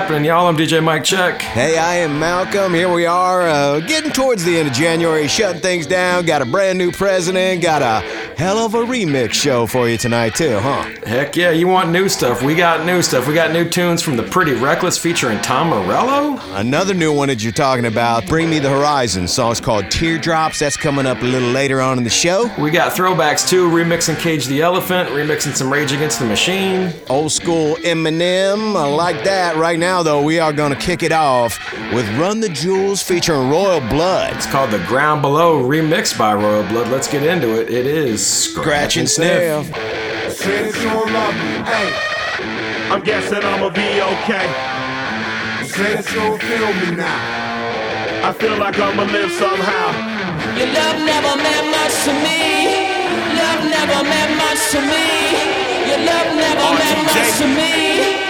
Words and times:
happening, 0.00 0.24
y'all? 0.24 0.46
I'm 0.46 0.56
DJ 0.56 0.80
Mike 0.80 1.02
Check. 1.02 1.42
Hey, 1.42 1.76
I 1.76 1.96
am 1.96 2.20
Malcolm. 2.20 2.72
Here 2.72 2.88
we 2.88 3.04
are, 3.04 3.48
uh, 3.48 3.80
getting 3.80 4.12
towards 4.12 4.44
the 4.44 4.56
end 4.56 4.68
of 4.68 4.74
January, 4.74 5.26
shutting 5.26 5.60
things 5.60 5.88
down. 5.88 6.24
Got 6.24 6.40
a 6.40 6.44
brand 6.44 6.78
new 6.78 6.92
president. 6.92 7.62
Got 7.62 7.82
a 7.82 8.06
hell 8.36 8.58
of 8.58 8.74
a 8.74 8.78
remix 8.84 9.32
show 9.32 9.66
for 9.66 9.88
you 9.88 9.98
tonight, 9.98 10.36
too, 10.36 10.56
huh? 10.60 10.84
Heck 11.04 11.34
yeah, 11.34 11.50
you 11.50 11.66
want 11.66 11.90
new 11.90 12.08
stuff? 12.08 12.44
We 12.44 12.54
got 12.54 12.86
new 12.86 13.02
stuff. 13.02 13.26
We 13.26 13.34
got 13.34 13.50
new 13.50 13.68
tunes 13.68 14.00
from 14.00 14.16
the 14.16 14.22
Pretty 14.22 14.52
Reckless 14.52 14.96
featuring 14.96 15.40
Tom 15.40 15.70
Morello. 15.70 16.38
Another 16.54 16.94
new 16.94 17.12
one 17.12 17.26
that 17.26 17.42
you're 17.42 17.52
talking 17.52 17.86
about, 17.86 18.24
Bring 18.28 18.48
Me 18.48 18.60
the 18.60 18.70
Horizon. 18.70 19.26
Song's 19.26 19.60
called 19.60 19.90
Teardrops. 19.90 20.60
That's 20.60 20.76
coming 20.76 21.06
up 21.06 21.20
a 21.22 21.26
little 21.26 21.50
later 21.50 21.80
on 21.80 21.98
in 21.98 22.04
the 22.04 22.10
show. 22.10 22.48
We 22.56 22.70
got 22.70 22.92
throwbacks 22.92 23.48
too, 23.48 23.68
remixing 23.68 24.20
Cage 24.20 24.46
the 24.46 24.62
Elephant, 24.62 25.08
remixing 25.08 25.56
some 25.56 25.72
Rage 25.72 25.90
Against 25.90 26.20
the 26.20 26.26
Machine. 26.26 26.92
Old 27.08 27.32
school 27.32 27.74
Eminem. 27.78 28.76
I 28.76 28.86
like 28.86 29.24
that. 29.24 29.56
Right 29.56 29.77
now, 29.78 30.02
though, 30.02 30.22
we 30.22 30.38
are 30.38 30.52
going 30.52 30.72
to 30.72 30.78
kick 30.78 31.02
it 31.02 31.12
off 31.12 31.58
with 31.92 32.08
Run 32.18 32.40
the 32.40 32.48
Jewels 32.48 33.02
featuring 33.02 33.48
Royal 33.48 33.80
Blood. 33.88 34.34
It's 34.36 34.46
called 34.46 34.70
The 34.70 34.84
Ground 34.86 35.22
Below, 35.22 35.62
remixed 35.62 36.18
by 36.18 36.34
Royal 36.34 36.66
Blood. 36.68 36.88
Let's 36.88 37.08
get 37.08 37.22
into 37.22 37.60
it. 37.60 37.70
It 37.70 37.86
is 37.86 38.24
Scratch 38.26 38.96
and 38.96 39.08
sniff. 39.08 39.66
Say 40.34 40.70
that 40.70 40.76
you 40.76 40.90
don't 40.90 41.12
love 41.12 41.34
me. 41.34 41.64
Hey, 41.64 42.92
I'm 42.92 43.02
guessing 43.02 43.42
I'ma 43.42 43.70
be 43.70 44.00
okay. 44.00 44.46
say 45.68 45.94
that 45.96 46.06
you 46.10 46.20
don't 46.20 46.42
feel 46.42 46.90
me 46.90 46.96
now. 46.96 48.28
I 48.28 48.32
feel 48.32 48.58
like 48.58 48.78
I'ma 48.78 49.04
live 49.04 49.30
somehow. 49.32 49.88
Your 50.58 50.68
love 50.74 50.98
never 51.06 51.34
meant 51.40 51.66
much 51.70 51.94
to 52.04 52.12
me. 52.26 52.90
Love 53.38 53.62
never 53.70 54.00
meant 54.02 54.32
much 54.36 54.60
to 54.74 54.80
me. 54.82 55.06
Your 55.88 56.00
love 56.04 56.34
never 56.34 56.68
meant 56.76 57.00
much 57.06 57.38
to 57.38 57.46
me. 57.46 58.27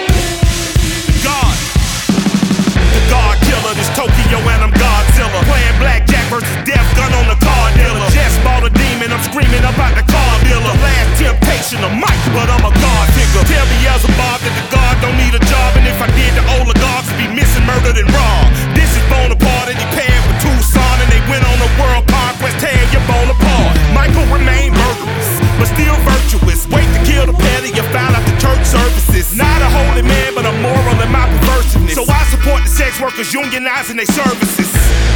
Tokyo 3.98 4.38
and 4.38 4.62
I'm 4.62 4.70
Godzilla. 4.78 5.42
Playing 5.50 5.78
blackjack 5.82 6.22
versus 6.30 6.46
death 6.62 6.86
gun 6.94 7.10
on 7.18 7.26
the 7.26 7.34
car 7.42 7.66
dealer. 7.74 8.06
Just 8.14 8.38
bought 8.46 8.62
a 8.62 8.70
demon, 8.70 9.10
I'm 9.10 9.18
screaming 9.26 9.66
about 9.66 9.98
the 9.98 10.06
car 10.06 10.34
dealer. 10.46 10.70
Last 10.78 11.18
temptation 11.18 11.82
of 11.82 11.90
Mike, 11.98 12.22
but 12.30 12.46
I'm 12.46 12.62
a 12.62 12.70
God 12.70 13.06
figure. 13.18 13.42
Tell 13.42 13.66
Beelzebub 13.66 14.38
that 14.46 14.54
the 14.54 14.66
God 14.70 14.94
don't 15.02 15.18
need 15.18 15.34
a 15.34 15.42
job, 15.50 15.74
and 15.74 15.82
if 15.90 15.98
I 15.98 16.06
did, 16.14 16.30
the 16.38 16.46
oligarchs 16.62 17.10
be 17.18 17.26
missing, 17.26 17.66
murdered, 17.66 17.98
and 17.98 18.06
robbed. 18.06 18.54
This 18.78 18.86
is 18.86 19.02
Bonaparte, 19.10 19.74
and 19.74 19.82
he 19.82 19.88
with 19.90 20.17
Tucson, 20.40 20.96
and 21.02 21.10
they 21.10 21.22
went 21.30 21.44
on 21.44 21.58
a 21.58 21.70
world 21.78 22.04
conquest, 22.08 22.58
tear 22.62 22.78
your 22.94 23.02
bone 23.10 23.30
apart. 23.30 23.74
Michael 23.94 24.26
remained 24.30 24.74
murderous, 24.74 25.30
but 25.58 25.66
still 25.70 25.96
virtuous. 26.06 26.66
Wait 26.70 26.86
to 26.94 27.00
kill 27.04 27.26
the 27.26 27.36
pedophile 27.36 28.14
after 28.14 28.34
church 28.38 28.64
services. 28.64 29.34
Not 29.34 29.62
a 29.62 29.70
holy 29.70 30.02
man, 30.02 30.34
but 30.34 30.46
a 30.46 30.54
moral 30.62 30.96
in 31.02 31.10
my 31.10 31.26
perversiveness. 31.26 31.94
So 31.94 32.04
I 32.06 32.22
support 32.30 32.62
the 32.64 32.70
sex 32.70 33.00
workers 33.00 33.32
unionizing 33.32 33.96
their 33.96 34.10
services. 34.10 34.70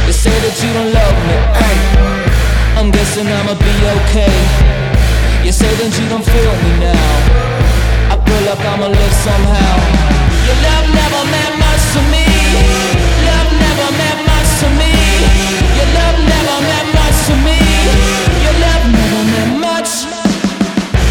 You 0.07 0.13
say 0.13 0.35
that 0.43 0.55
you 0.59 0.69
don't 0.75 0.91
love 0.91 1.17
me. 1.27 1.37
Hey, 1.55 1.77
I'm 2.79 2.91
guessing 2.91 3.27
I'ma 3.27 3.55
be 3.55 3.75
okay. 4.03 4.35
You 5.45 5.51
say 5.51 5.67
that 5.67 5.91
you 5.99 6.05
don't 6.07 6.25
feel 6.25 6.53
me 6.63 6.71
now. 6.79 8.13
I 8.13 8.15
feel 8.19 8.41
like 8.47 8.63
I'ma 8.63 8.87
live 8.87 9.15
somehow. 9.23 9.75
Your 10.47 10.57
love 10.67 10.87
never 10.91 11.21
meant 11.31 11.55
much 11.59 11.83
to 11.95 12.01
me. 12.11 12.25
Love 13.27 13.49
never 13.59 13.87
meant 13.95 14.19
much 14.27 14.32
to 17.27 17.35
me. 17.39 17.55
Your 18.43 18.55
love 18.59 18.83
never 18.91 19.21
meant 19.31 19.53
much. 19.63 20.03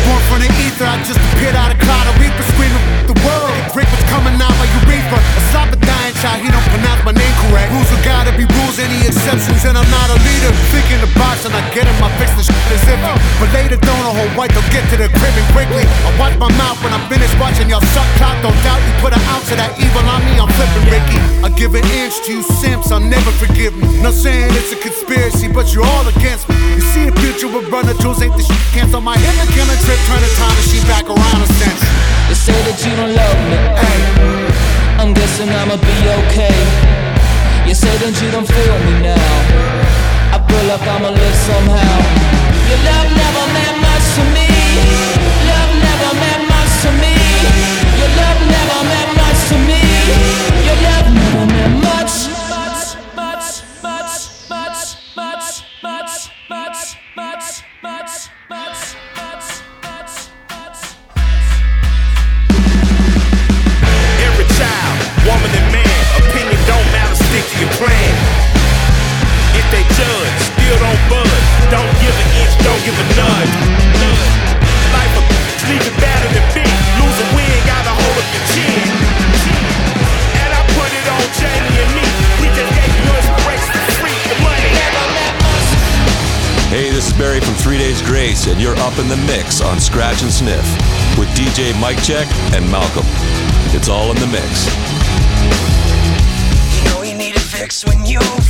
Born 0.04 0.22
from 0.28 0.38
the 0.44 0.50
ether, 0.60 0.84
I 0.84 1.00
just 1.08 1.16
appeared 1.32 1.56
out 1.56 1.72
of 1.72 1.78
cloud. 1.80 2.04
A 2.04 2.12
reaper 2.20 2.44
screaming 2.52 2.84
the 3.08 3.16
world. 3.24 3.56
Rick 3.72 3.88
was 3.88 4.04
coming 4.12 4.36
out 4.36 4.52
my 4.60 4.68
urethra. 4.84 5.16
A 5.16 5.42
slap 5.48 5.72
a 5.72 5.78
dying 5.80 6.14
child, 6.20 6.44
he 6.44 6.52
don't 6.52 6.68
pronounce 6.68 7.00
my 7.08 7.14
name 7.16 7.31
correct. 7.52 7.68
Rules 7.76 7.90
are 7.92 8.04
gotta 8.04 8.32
be 8.32 8.48
rules, 8.48 8.80
any 8.80 9.04
exceptions, 9.04 9.68
and 9.68 9.76
I'm 9.76 9.90
not 9.92 10.08
a 10.08 10.16
leader. 10.24 10.50
Thinking 10.72 11.00
the 11.04 11.12
box 11.20 11.44
and 11.44 11.52
I 11.52 11.60
get 11.76 11.84
in 11.84 11.96
my 12.00 12.08
fix 12.16 12.32
the 12.32 12.44
shit 12.48 12.56
if. 12.72 12.96
But 13.36 13.52
later, 13.52 13.76
don't 13.76 14.04
a 14.08 14.12
whole 14.16 14.32
white, 14.32 14.52
they'll 14.56 14.72
get 14.72 14.88
to 14.88 14.96
the 14.96 15.12
crib 15.12 15.34
and 15.36 15.48
quickly. 15.52 15.84
I 15.84 16.10
wipe 16.16 16.40
my 16.40 16.48
mouth 16.56 16.80
when 16.80 16.96
I'm 16.96 17.04
finished 17.12 17.36
watching 17.36 17.68
y'all 17.68 17.84
suck 17.92 18.08
clock. 18.16 18.40
Don't 18.40 18.56
doubt 18.64 18.80
you 18.80 18.92
put 19.04 19.12
an 19.12 19.20
ounce 19.28 19.52
of 19.52 19.60
that 19.60 19.76
evil 19.76 20.00
on 20.08 20.24
me, 20.24 20.40
I'm 20.40 20.48
flipping 20.56 20.88
Ricky. 20.88 21.20
I 21.44 21.52
give 21.52 21.76
an 21.76 21.84
inch 21.92 22.24
to 22.24 22.40
you 22.40 22.42
simps, 22.42 22.88
I'll 22.90 23.04
never 23.04 23.30
forgive 23.36 23.76
me. 23.76 23.84
Not 24.00 24.16
saying 24.16 24.48
it's 24.56 24.72
a 24.72 24.78
conspiracy, 24.80 25.52
but 25.52 25.68
you're 25.76 25.84
all 25.84 26.06
against 26.08 26.48
me. 26.48 26.56
You 26.80 26.80
see 26.80 27.04
the 27.04 27.14
future 27.20 27.52
with 27.52 27.68
runner 27.68 27.94
jewels, 28.00 28.24
ain't 28.24 28.32
the 28.36 28.44
shit 28.46 28.64
cancel 28.72 29.04
my 29.04 29.18
head. 29.18 29.36
A 29.44 29.46
killing 29.52 29.80
trip, 29.84 30.00
turn 30.08 30.20
the 30.24 30.30
time 30.40 30.56
machine 30.56 30.84
back 30.88 31.04
around 31.04 31.40
a 31.44 31.48
sense. 31.60 31.82
They 32.32 32.38
say 32.38 32.56
that 32.64 32.78
you 32.80 32.92
don't 32.96 33.12
love 33.12 33.38
me. 33.50 33.58
I'm 35.02 35.12
guessing 35.12 35.50
I'ma 35.50 35.76
be 35.76 35.96
okay. 36.22 37.01
Say 37.82 37.96
that 37.98 38.14
you 38.22 38.30
don't 38.30 38.46
feel 38.46 38.78
me 38.86 38.94
now. 39.02 39.18
I 40.30 40.38
feel 40.46 40.64
like 40.70 40.86
I'ma 40.86 41.10
live 41.10 41.38
somehow. 41.50 41.98
Your 42.70 42.80
love 42.86 43.10
never 43.10 43.44
meant 43.54 43.71
and 90.20 90.30
Sniff 90.30 91.18
with 91.18 91.28
DJ 91.30 91.72
Mike 91.80 92.02
Check 92.02 92.28
and 92.52 92.70
Malcolm. 92.70 93.06
It's 93.74 93.88
all 93.88 94.10
in 94.10 94.16
the 94.18 94.26
mix. 94.26 94.66
You 96.76 96.84
know 96.90 97.02
you 98.04 98.41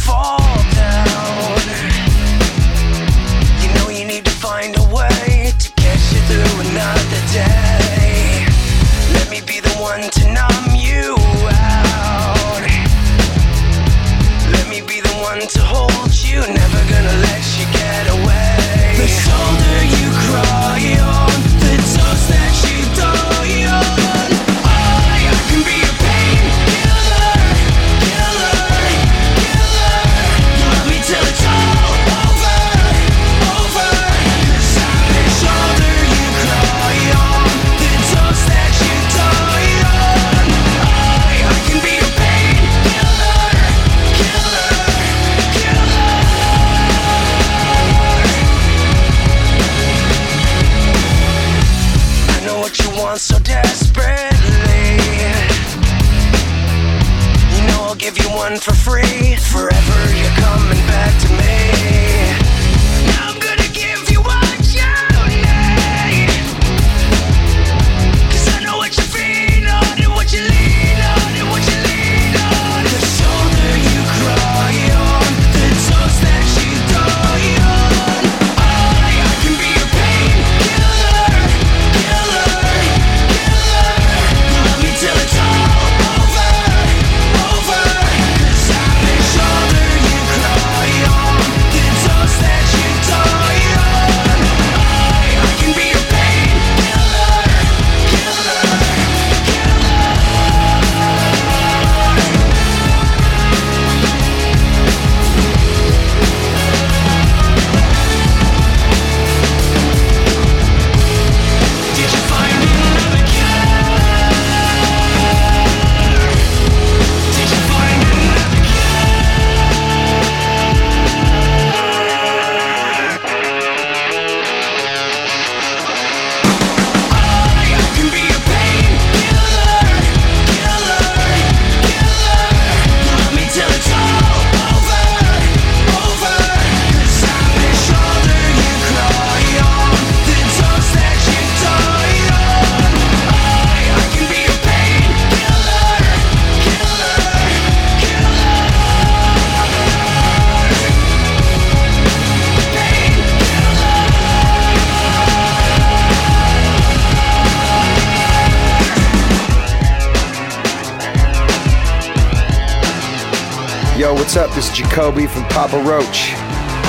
is 164.62 164.70
Jacoby 164.70 165.26
from 165.26 165.44
Papa 165.44 165.78
Roach. 165.78 166.32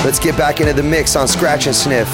Let's 0.04 0.18
get 0.18 0.36
back 0.36 0.60
into 0.60 0.72
the 0.72 0.82
mix 0.82 1.16
on 1.16 1.26
Scratch 1.26 1.66
and 1.66 1.74
Sniff. 1.74 2.08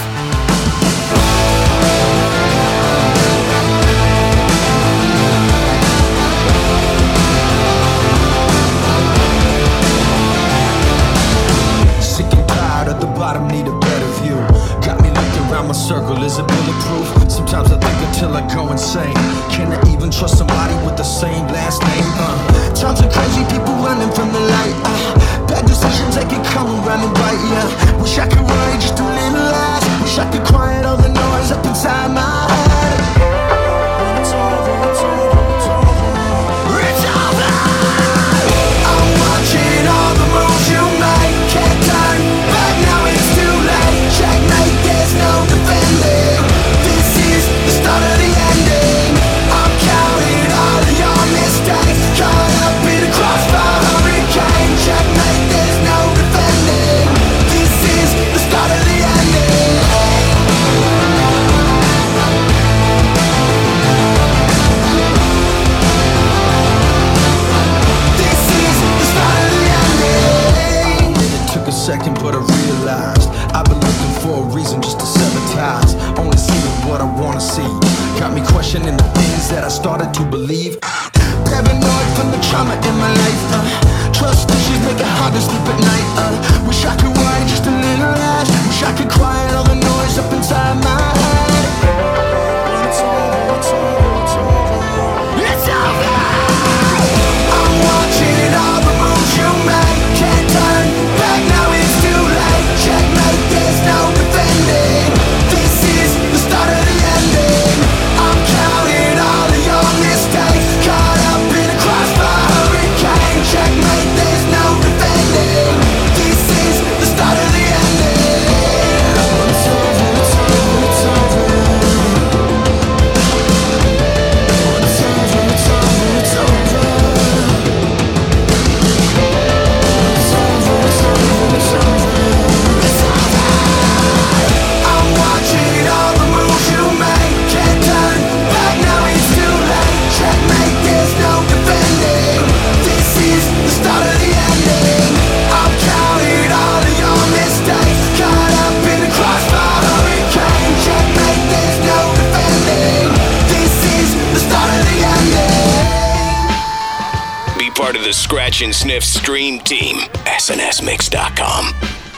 part 157.91 157.99
of 157.99 158.05
the 158.05 158.13
Scratch 158.13 158.63
and 158.63 158.73
Sniff 158.73 159.03
stream 159.03 159.59
team. 159.59 159.97
SNSMix.com. 160.25 162.10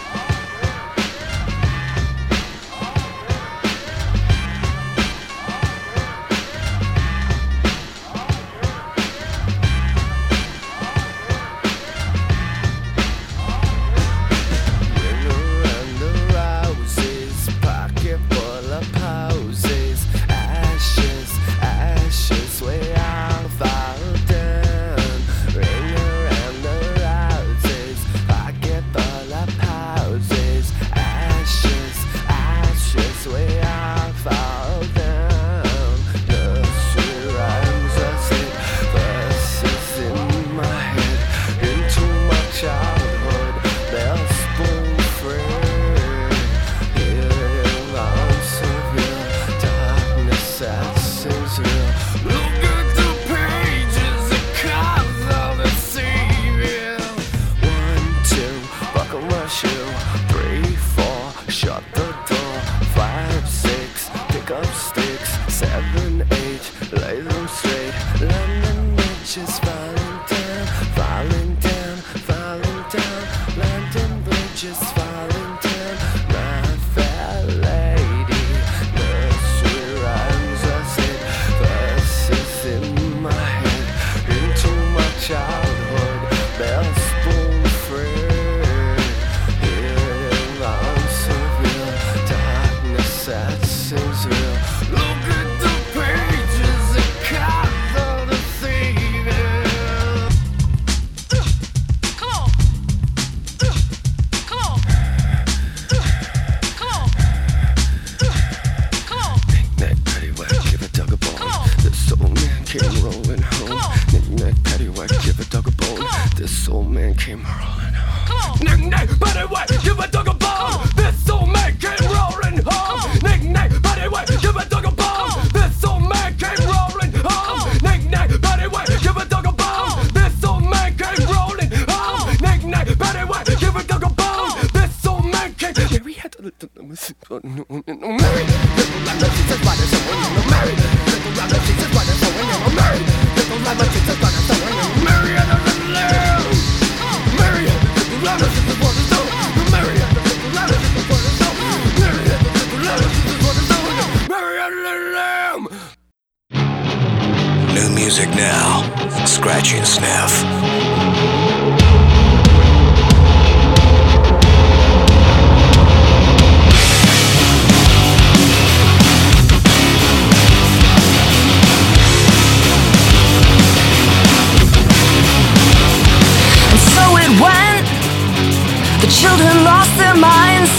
lost 179.83 179.99
their 179.99 180.15
minds, 180.15 180.71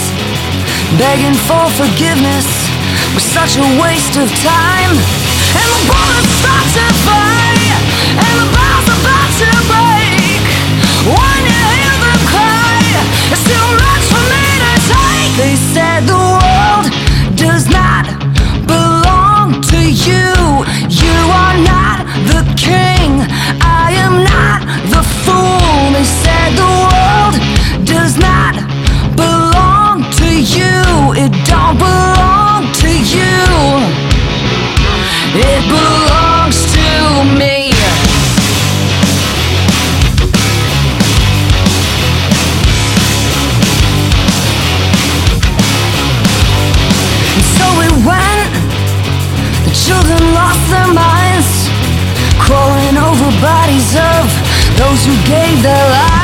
begging 0.97 1.35
for 1.35 1.67
forgiveness. 1.75 2.47
Was 3.13 3.23
such 3.23 3.57
a 3.59 3.65
waste 3.83 4.15
of 4.15 4.27
time, 4.39 4.95
and 5.59 5.67
the 5.75 5.81
bullets 5.91 6.31
start 6.39 6.67
to 6.77 6.85
fly, 7.03 7.51
and 8.23 8.33
the 8.39 8.47
bombs 8.55 8.89
about 8.95 9.29
to 9.43 9.51
break. 9.71 10.43
When 11.03 11.39
you 11.51 11.61
hear 11.75 11.95
them 12.05 12.21
cry, 12.31 12.79
it's 13.27 13.43
too 13.43 13.67
much 13.83 14.03
for 14.11 14.23
me 14.31 14.45
to 14.63 14.73
take. 14.87 15.31
They 15.41 15.55
said 15.73 15.99
the 16.07 16.23
world 16.39 16.85
does 17.35 17.67
not 17.67 18.05
belong 18.71 19.59
to 19.71 19.79
you. 20.07 20.31
You 21.03 21.17
are 21.43 21.57
not 21.71 22.07
the 22.31 22.41
king. 22.55 23.11
I 23.59 23.91
am 24.05 24.23
not 24.31 24.59
the 24.93 25.03
fool. 25.23 25.91
They 25.91 26.07
said 26.23 26.55
the 26.55 26.63
world. 26.63 27.02
to 31.79 32.89
you. 32.89 33.33
It 35.35 35.61
belongs 35.67 36.65
to 36.73 37.23
me. 37.37 37.71
So 47.55 47.65
we 47.79 47.87
went. 48.05 48.53
The 49.65 49.73
children 49.73 50.33
lost 50.33 50.69
their 50.69 50.93
minds, 50.93 51.69
crawling 52.37 52.97
over 52.97 53.31
bodies 53.41 53.95
of 53.95 54.25
those 54.77 55.05
who 55.05 55.15
gave 55.25 55.63
their 55.63 55.89
lives. 55.89 56.22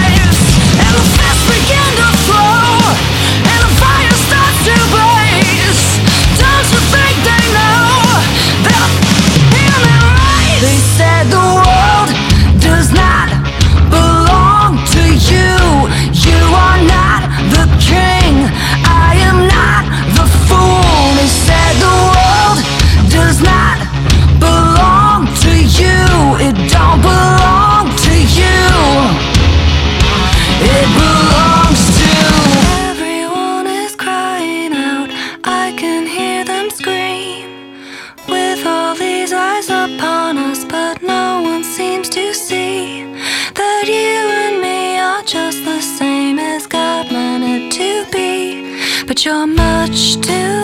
you're 49.25 49.47
much 49.47 50.21
too 50.21 50.58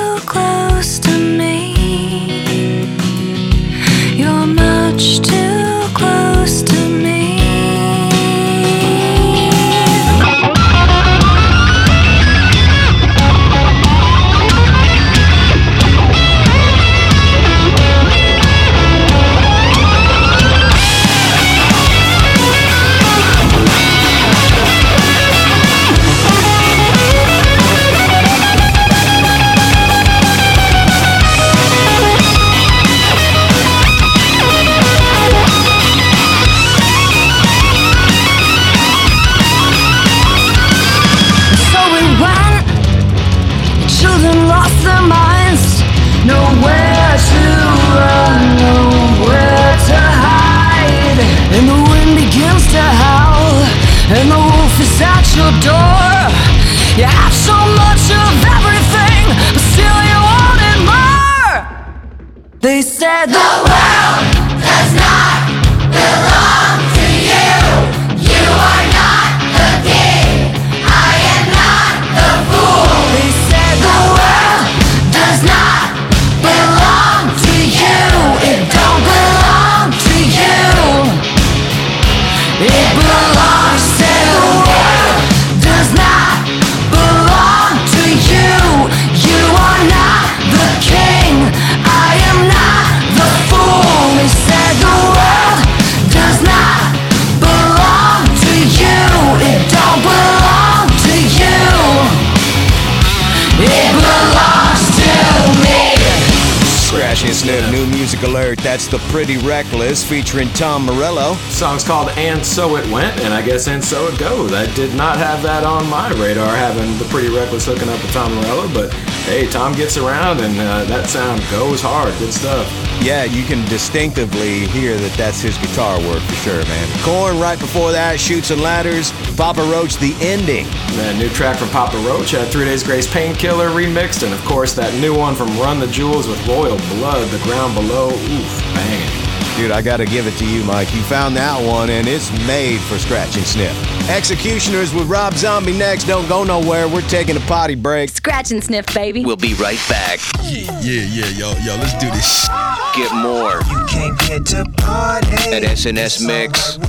alert. 108.26 108.60
That's 108.60 108.88
the 108.88 108.98
Pretty 109.10 109.38
Reckless 109.38 110.04
featuring 110.04 110.50
Tom 110.50 110.86
Morello. 110.86 111.36
song's 111.50 111.84
called 111.84 112.10
And 112.18 112.46
So 112.46 112.76
It 112.76 112.90
Went, 112.92 113.20
and 113.22 113.34
I 113.34 113.42
guess 113.42 113.68
And 113.68 113.84
So 113.84 114.08
It 114.08 114.20
Goes. 114.20 114.52
I 114.54 114.66
did 114.74 114.94
not 114.96 115.18
have 115.18 115.42
that 115.44 115.64
on 115.64 115.90
my 115.90 116.10
radar, 116.12 116.56
having 116.56 116.98
the 116.98 117.06
Pretty 117.06 117.30
Reckless 117.30 117.66
hooking 117.66 117.90
up 117.90 118.02
with 118.02 118.12
Tom 118.12 118.34
Morello, 118.36 118.68
but 118.74 118.94
hey, 119.26 119.48
Tom 119.50 119.74
gets 119.74 119.98
around 119.98 120.40
and 120.40 120.60
uh, 120.60 120.86
that 120.86 121.08
sound 121.10 121.42
goes 121.52 121.82
hard. 121.82 122.14
Good 122.20 122.34
stuff. 122.34 122.68
Yeah, 123.02 123.24
you 123.24 123.44
can 123.44 123.68
distinctively 123.68 124.68
hear 124.68 124.96
that 124.98 125.12
that's 125.18 125.42
his 125.42 125.58
guitar 125.58 126.00
work 126.00 126.22
for 126.24 126.36
sure, 126.36 126.64
man. 126.64 127.04
Korn 127.04 127.40
right 127.40 127.60
before 127.60 127.92
that, 127.92 128.20
Shoots 128.20 128.52
and 128.52 128.62
Ladders. 128.62 129.12
Papa 129.36 129.62
Roach, 129.64 129.98
the 129.98 130.16
ending. 130.22 130.66
That 130.96 131.16
new 131.18 131.30
track 131.30 131.58
from 131.58 131.70
Papa 131.70 131.98
Roach 132.08 132.32
had 132.32 132.48
Three 132.48 132.66
Days 132.66 132.84
Grace 132.84 133.12
Painkiller 133.12 133.70
remixed, 133.70 134.24
and 134.24 134.34
of 134.34 134.44
course 134.46 134.74
that 134.76 134.94
new 135.02 135.16
one 135.16 135.36
from 135.36 135.50
Run 135.60 135.80
the 135.80 135.88
Jewels 135.88 136.28
with 136.28 136.40
Royal 136.48 136.78
Blood, 136.96 137.28
The 137.30 137.44
Ground 137.44 137.76
Below. 137.76 138.10
Oof, 138.10 138.62
banging. 138.74 139.35
Dude, 139.56 139.72
I 139.72 139.82
gotta 139.82 140.06
give 140.06 140.28
it 140.28 140.36
to 140.40 140.46
you, 140.46 140.64
Mike. 140.66 140.94
You 140.94 141.02
found 141.04 141.38
that 141.38 141.58
one, 141.66 141.90
and 141.90 142.08
it's 142.10 142.30
made 142.46 142.80
for 142.82 143.00
scratch 143.00 143.38
and 143.38 143.46
sniff. 143.46 143.74
Executioners 144.10 144.94
with 144.94 145.08
Rob 145.08 145.34
Zombie 145.36 145.72
next. 145.78 146.04
Don't 146.04 146.28
go 146.28 146.44
nowhere. 146.44 146.90
We're 146.90 147.08
taking 147.08 147.38
a 147.38 147.40
potty 147.42 147.76
break. 147.76 148.10
Scratch 148.10 148.52
and 148.52 148.62
sniff, 148.62 148.86
baby. 148.94 149.24
We'll 149.24 149.38
be 149.38 149.54
right 149.54 149.80
back. 149.88 150.20
Yeah, 150.44 150.78
yeah, 150.82 151.04
yeah, 151.04 151.28
yo, 151.28 151.54
yo, 151.64 151.76
let's 151.78 151.94
do 152.00 152.10
this. 152.12 152.48
Get 152.96 153.14
more 153.16 153.62
You 153.70 153.86
can't 153.88 154.20
get 154.20 154.46
to 154.48 154.66
party. 154.78 155.28
at 155.56 155.64
snsmix.com. 155.64 156.82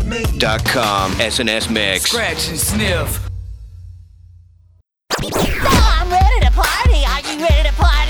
SNS 1.13 1.71
Mix. 1.71 2.11
Scratch 2.11 2.49
and 2.49 2.59
sniff. 2.59 3.21
I'm 5.23 6.11
ready 6.11 6.41
to 6.47 6.51
party. 6.51 7.05
Are 7.07 7.21
you 7.33 7.39
ready 7.47 7.69
to 7.69 7.75
party? 7.77 8.06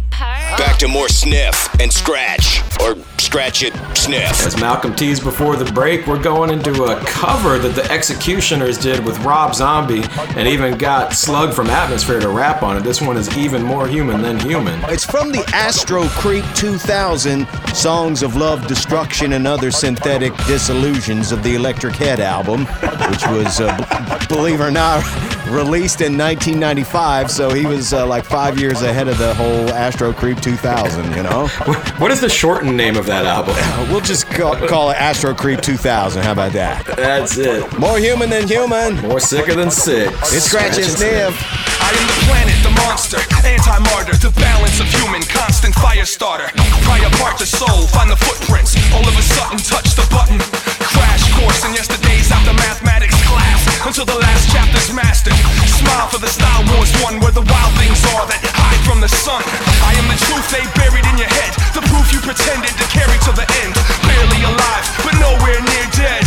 Back 0.00 0.78
to 0.80 0.88
more 0.88 1.08
sniff 1.08 1.68
and 1.80 1.90
scratch. 1.92 2.62
Or 2.82 2.96
scratch 3.18 3.62
it, 3.62 3.72
sniff. 3.96 4.46
As 4.46 4.58
Malcolm 4.60 4.94
teased 4.94 5.24
before 5.24 5.56
the 5.56 5.70
break, 5.72 6.06
we're 6.06 6.22
going 6.22 6.50
into 6.50 6.84
a 6.84 6.96
cover 7.06 7.58
that 7.58 7.74
the 7.74 7.90
Executioners 7.90 8.76
did 8.76 9.02
with 9.04 9.18
Rob 9.20 9.54
Zombie 9.54 10.02
and 10.36 10.46
even 10.46 10.76
got 10.76 11.14
Slug 11.14 11.54
from 11.54 11.68
Atmosphere 11.68 12.20
to 12.20 12.28
rap 12.28 12.62
on 12.62 12.76
it. 12.76 12.80
This 12.82 13.00
one 13.00 13.16
is 13.16 13.34
even 13.38 13.62
more 13.62 13.88
human 13.88 14.20
than 14.20 14.38
human. 14.38 14.78
It's 14.90 15.04
from 15.04 15.32
the 15.32 15.42
Astro 15.54 16.04
Creep 16.08 16.44
2000 16.54 17.46
Songs 17.74 18.22
of 18.22 18.36
Love, 18.36 18.66
Destruction, 18.66 19.32
and 19.32 19.46
Other 19.46 19.70
Synthetic 19.70 20.34
Disillusions 20.46 21.32
of 21.32 21.42
the 21.42 21.54
Electric 21.54 21.94
Head 21.94 22.20
album, 22.20 22.66
which 22.66 23.26
was, 23.28 23.60
uh, 23.60 23.74
b- 24.20 24.26
believe 24.34 24.60
it 24.60 24.64
or 24.64 24.70
not, 24.70 25.02
released 25.48 26.00
in 26.00 26.16
1995. 26.18 27.30
So 27.30 27.50
he 27.50 27.66
was 27.66 27.92
uh, 27.92 28.06
like 28.06 28.24
five 28.24 28.58
years 28.58 28.82
ahead 28.82 29.08
of 29.08 29.16
the 29.18 29.34
whole 29.34 29.68
Astro 29.86 30.12
Creep 30.12 30.40
2000, 30.40 31.14
you 31.14 31.22
know? 31.22 31.46
What 32.02 32.10
is 32.10 32.20
the 32.20 32.28
shortened 32.28 32.76
name 32.76 32.96
of 32.96 33.06
that 33.06 33.24
album? 33.24 33.54
Uh, 33.56 33.86
we'll 33.88 34.00
just 34.00 34.26
call, 34.26 34.56
call 34.66 34.90
it 34.90 34.98
Astro 34.98 35.32
Creep 35.32 35.60
2000. 35.60 36.24
How 36.24 36.32
about 36.32 36.50
that? 36.58 36.84
That's 36.96 37.38
it. 37.38 37.62
More 37.78 37.96
human 37.96 38.28
than 38.28 38.48
human. 38.48 38.98
More 39.06 39.20
sicker 39.20 39.54
than 39.54 39.70
sick. 39.70 40.10
It's 40.34 40.50
Scratch 40.50 40.74
and 40.74 40.90
Sniff. 40.90 41.38
I 41.78 41.94
am 41.94 42.02
the 42.02 42.18
planet, 42.26 42.58
the 42.66 42.74
monster, 42.82 43.22
anti-martyr, 43.46 44.18
the 44.18 44.34
balance 44.34 44.82
of 44.82 44.90
human, 44.90 45.22
constant 45.22 45.72
fire 45.78 46.04
starter. 46.04 46.50
Pry 46.82 46.98
apart 47.06 47.38
the 47.38 47.46
soul, 47.46 47.86
find 47.94 48.10
the 48.10 48.18
footprints, 48.18 48.74
all 48.90 49.06
of 49.06 49.14
a 49.14 49.22
sudden 49.22 49.58
touch 49.62 49.94
the 49.94 50.02
button. 50.10 50.42
Crash 50.82 51.25
course 51.40 51.64
in 51.68 51.72
yesterday's 51.76 52.32
after 52.32 52.52
mathematics 52.56 53.16
class, 53.28 53.60
until 53.84 54.08
the 54.08 54.16
last 54.16 54.48
chapter's 54.48 54.88
mastered. 54.92 55.36
Smile 55.68 56.08
for 56.08 56.20
the 56.20 56.30
Star 56.30 56.64
Wars 56.72 56.90
one, 57.04 57.20
where 57.20 57.32
the 57.32 57.44
wild 57.44 57.72
things 57.76 58.00
are 58.16 58.24
that 58.28 58.40
hide 58.56 58.82
from 58.88 59.04
the 59.04 59.10
sun. 59.10 59.44
I 59.84 59.92
am 60.00 60.06
the 60.08 60.18
truth 60.28 60.46
they 60.48 60.64
buried 60.80 61.04
in 61.12 61.16
your 61.20 61.28
head, 61.28 61.52
the 61.76 61.84
proof 61.92 62.08
you 62.12 62.20
pretended 62.24 62.72
to 62.72 62.86
carry 62.88 63.18
to 63.28 63.32
the 63.36 63.46
end. 63.64 63.74
Barely 64.08 64.40
alive, 64.48 64.84
but 65.04 65.14
nowhere 65.20 65.60
near 65.60 65.86
dead. 65.92 66.24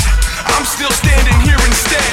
I'm 0.53 0.65
still 0.65 0.91
standing 0.93 1.37
here 1.41 1.59
instead. 1.65 2.11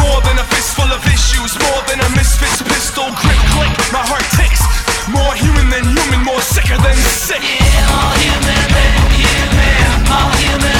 More 0.00 0.20
than 0.24 0.40
a 0.40 0.46
fistful 0.48 0.88
of 0.88 1.04
issues, 1.04 1.52
more 1.68 1.82
than 1.84 2.00
a 2.00 2.08
misfit's 2.16 2.64
pistol 2.64 3.12
grip 3.20 3.40
click. 3.52 3.72
My 3.92 4.02
heart 4.04 4.24
ticks. 4.40 4.64
More 5.12 5.36
human 5.36 5.68
than 5.68 5.84
human, 5.84 6.24
more 6.24 6.40
sicker 6.40 6.80
than 6.80 6.96
sick. 6.96 7.44
more 7.92 8.14
human 8.24 8.64
than 8.72 9.00
human, 9.12 9.90
more 10.08 10.32
human, 10.40 10.73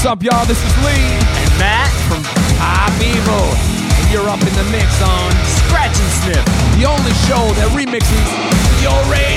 what's 0.00 0.08
up, 0.08 0.22
y'all? 0.22 0.46
This 0.46 0.56
is 0.64 0.72
Leigh. 0.78 0.96
And 0.96 1.52
Matt 1.60 1.92
from 2.08 2.24
Pop 2.56 2.88
Evil. 3.04 3.52
And 4.00 4.10
you're 4.10 4.30
up 4.32 4.40
in 4.40 4.54
the 4.56 4.64
mix 4.72 4.88
on 5.02 5.28
Scratch 5.60 5.92
and 5.92 6.12
Sniff, 6.24 6.44
the 6.80 6.88
only 6.88 7.12
show 7.28 7.44
that 7.60 7.68
remixes 7.76 8.24
your 8.80 8.96
radio. 9.12 9.29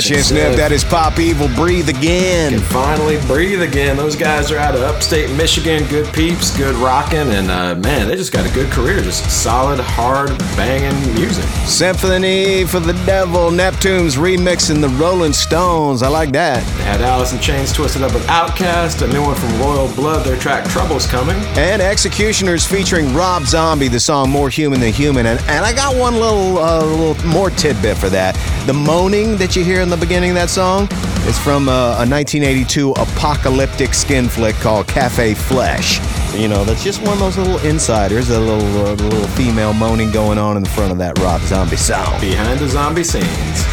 Scratch 0.00 0.16
and 0.16 0.26
sniff. 0.26 0.56
That 0.56 0.72
is 0.72 0.84
Pop 0.84 1.18
Evil. 1.18 1.48
Breathe 1.48 1.88
again. 1.88 2.52
Can 2.52 2.60
finally 2.60 3.20
breathe 3.26 3.62
again. 3.62 3.96
Those 3.96 4.16
guys 4.16 4.50
are 4.50 4.56
out 4.56 4.74
of 4.74 4.80
upstate 4.80 5.30
Michigan. 5.36 5.86
Good 5.88 6.12
peeps, 6.14 6.56
good 6.56 6.74
rocking, 6.76 7.18
and 7.18 7.50
uh, 7.50 7.74
man, 7.74 8.08
they 8.08 8.16
just 8.16 8.32
got 8.32 8.48
a 8.48 8.54
good 8.54 8.70
career. 8.70 9.02
Just 9.02 9.42
solid, 9.42 9.78
hard, 9.78 10.30
banging 10.56 11.14
music. 11.14 11.44
Symphony 11.66 12.64
for 12.64 12.80
the 12.80 12.94
Devil. 13.04 13.50
Neptune's 13.50 14.16
remixing 14.16 14.80
the 14.80 14.88
Rolling 14.88 15.32
Stones. 15.32 16.02
I 16.02 16.08
like 16.08 16.32
that. 16.32 16.64
They 16.78 16.84
had 16.84 17.00
Alice 17.00 17.32
in 17.32 17.40
Chains 17.40 17.72
twisted 17.72 18.02
up 18.02 18.14
with 18.14 18.26
OutKast, 18.26 19.02
a 19.02 19.12
new 19.12 19.22
one 19.22 19.34
from 19.34 19.58
Royal 19.60 19.92
Blood. 19.94 20.24
Their 20.24 20.38
track 20.38 20.68
Trouble's 20.68 21.06
coming. 21.06 21.36
And 21.56 21.82
Executioners 21.82 22.66
featuring 22.66 23.12
Rob 23.14 23.44
Zombie, 23.44 23.88
the 23.88 24.00
song 24.00 24.30
More 24.30 24.48
Human 24.48 24.80
Than 24.80 24.92
Human. 24.92 25.26
And, 25.26 25.40
and 25.40 25.64
I 25.64 25.74
got 25.74 25.96
one 25.96 26.14
little, 26.14 26.58
uh, 26.58 26.84
little 26.84 27.26
more 27.26 27.50
tidbit 27.50 27.96
for 27.98 28.08
that. 28.10 28.36
The 28.66 28.74
moaning 28.74 29.36
that 29.38 29.56
you 29.56 29.64
hear 29.64 29.80
in 29.80 29.88
the 29.88 29.96
beginning 29.96 30.30
of 30.30 30.36
that 30.36 30.50
song 30.50 30.86
is 31.26 31.38
from 31.38 31.68
uh, 31.68 31.96
a 31.96 32.06
1982 32.06 32.92
apocalyptic 32.92 33.94
skin 33.94 34.28
flick 34.28 34.54
called 34.56 34.86
Cafe 34.86 35.34
Flesh. 35.34 35.98
You 36.34 36.46
know, 36.46 36.62
that's 36.64 36.84
just 36.84 37.00
one 37.02 37.14
of 37.14 37.18
those 37.18 37.36
little 37.38 37.58
insiders, 37.66 38.28
a 38.30 38.38
little, 38.38 38.86
uh, 38.86 38.92
little 38.94 39.26
female 39.28 39.72
moaning 39.72 40.12
going 40.12 40.38
on 40.38 40.56
in 40.56 40.62
the 40.62 40.68
front 40.68 40.92
of 40.92 40.98
that 40.98 41.18
Rob 41.18 41.40
Zombie 41.42 41.76
song. 41.76 42.20
Behind 42.20 42.60
the 42.60 42.68
zombie 42.68 43.02
scenes. 43.02 43.26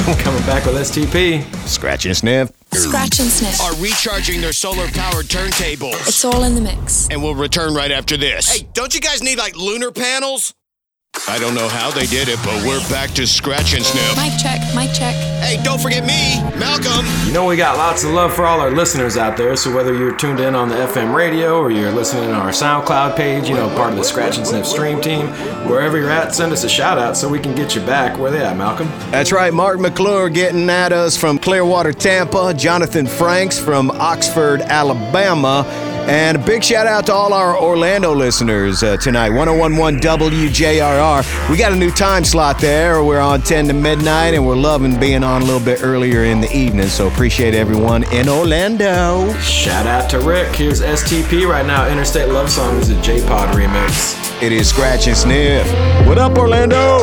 I'm 0.08 0.18
coming 0.20 0.42
back 0.44 0.66
with 0.66 0.76
STP. 0.76 1.44
Scratch 1.68 2.06
and 2.06 2.16
sniff. 2.18 2.52
Scratch 2.72 3.20
and 3.20 3.30
sniff. 3.30 3.62
Are 3.62 3.76
recharging 3.76 4.42
their 4.42 4.54
solar 4.54 4.88
powered 4.88 5.26
turntables. 5.26 6.08
It's 6.08 6.26
all 6.26 6.44
in 6.44 6.56
the 6.56 6.62
mix. 6.62 7.08
And 7.10 7.22
we'll 7.22 7.36
return 7.36 7.74
right 7.76 7.92
after 7.92 8.18
this. 8.18 8.50
Hey, 8.50 8.68
don't 8.74 8.96
you 8.96 9.02
guys 9.02 9.22
need 9.22 9.38
like 9.38 9.56
lunar 9.56 9.92
panels? 9.92 10.54
I 11.30 11.40
don't 11.40 11.54
know 11.54 11.68
how 11.68 11.92
they 11.92 12.06
did 12.06 12.30
it, 12.30 12.40
but 12.42 12.56
we're 12.66 12.80
back 12.90 13.12
to 13.16 13.28
scratch 13.28 13.74
and 13.74 13.84
sniff. 13.84 14.16
Mic 14.16 14.40
check, 14.40 14.62
mic 14.74 14.94
check. 14.94 15.14
Hey, 15.44 15.62
don't 15.62 15.80
forget 15.80 16.06
me, 16.06 16.40
Malcolm. 16.58 17.06
You 17.26 17.34
know, 17.34 17.46
we 17.46 17.58
got 17.58 17.76
lots 17.78 18.06
of 18.06 18.12
love 18.12 18.34
for 18.34 18.46
all 18.46 18.62
our 18.62 18.72
listeners 18.72 19.18
out 19.18 19.36
there. 19.36 19.58
So 19.58 19.76
whether 19.76 19.94
you're 19.94 20.16
tuned 20.16 20.40
in 20.40 20.56
on 20.56 20.70
the 20.70 20.76
FM 20.76 21.14
radio 21.14 21.60
or 21.60 21.70
you're 21.70 21.92
listening 21.92 22.30
on 22.32 22.36
our 22.40 22.52
SoundCloud 22.52 23.18
page, 23.18 23.50
you 23.50 23.56
know, 23.56 23.68
part 23.76 23.92
of 23.92 23.98
the 23.98 24.06
Scratch 24.06 24.38
and 24.38 24.48
Sniff 24.48 24.66
stream 24.66 25.02
team, 25.02 25.28
wherever 25.70 25.98
you're 25.98 26.10
at, 26.10 26.34
send 26.34 26.54
us 26.54 26.64
a 26.64 26.70
shout 26.70 26.98
out 26.98 27.18
so 27.18 27.28
we 27.28 27.40
can 27.40 27.54
get 27.54 27.76
you 27.76 27.82
back. 27.82 28.18
Where 28.18 28.32
they 28.32 28.42
at, 28.42 28.56
Malcolm? 28.56 28.88
That's 29.12 29.34
right, 29.34 29.54
Mark 29.54 29.82
McClure 29.82 30.30
getting 30.30 30.70
at 30.70 30.94
us 30.94 31.18
from 31.18 31.40
Clearwater, 31.40 31.92
Tampa, 31.92 32.54
Jonathan 32.54 33.06
Franks 33.06 33.60
from 33.60 33.92
Oxford, 33.92 34.62
Alabama. 34.62 35.66
And 36.08 36.38
a 36.38 36.40
big 36.40 36.64
shout 36.64 36.88
out 36.88 37.08
to 37.08 37.14
all 37.14 37.34
our 37.34 37.62
Orlando 37.62 38.14
listeners 38.16 38.82
uh, 38.82 38.96
tonight. 38.96 39.30
1011 39.30 40.00
WJRR. 40.00 41.52
We 41.52 41.58
got 41.58 41.74
a 41.74 41.76
new 41.76 41.92
time 41.92 42.24
slot 42.24 42.60
there. 42.60 43.04
We're 43.04 43.20
on 43.20 43.42
10 43.42 43.68
to 43.68 43.74
midnight, 43.74 44.34
and 44.34 44.48
we're 44.48 44.56
loving 44.56 44.98
being 44.98 45.22
on 45.22 45.42
a 45.42 45.46
little 45.46 45.60
bit 45.60 45.84
earlier 45.84 46.24
in 46.24 46.40
the 46.40 46.50
evening. 46.56 46.88
So 46.88 47.10
appreciate 47.10 47.54
everyone 47.54 48.04
in 48.14 48.30
Orlando. 48.30 49.34
Shout 49.40 49.86
out 49.86 50.10
to 50.12 50.22
Rick. 50.22 50.56
Here's 50.56 50.80
STP 50.80 51.46
right 51.46 51.66
now. 51.66 51.90
Interstate 51.90 52.30
Love 52.30 52.50
Song 52.50 52.78
is 52.78 52.90
a 52.90 53.02
J 53.02 53.20
Pod 53.28 53.54
remix. 53.54 54.42
It 54.42 54.54
is 54.54 54.70
Scratch 54.70 55.08
and 55.08 55.18
Sniff. 55.18 55.68
What 56.08 56.18
up, 56.18 56.38
Orlando? 56.38 57.00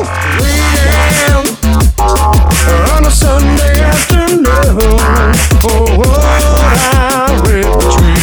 on 2.95 3.05
a 3.05 3.11
Sunday 3.11 3.81
afternoon. 3.81 4.45
Oh, 5.63 5.95
what 5.95 6.09
I 6.09 7.41
read 7.45 8.14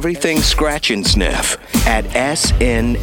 Everything 0.00 0.40
Scratch 0.40 0.90
and 0.90 1.06
Sniff 1.06 1.58
at 1.86 2.06
snsmix.com. 2.06 3.00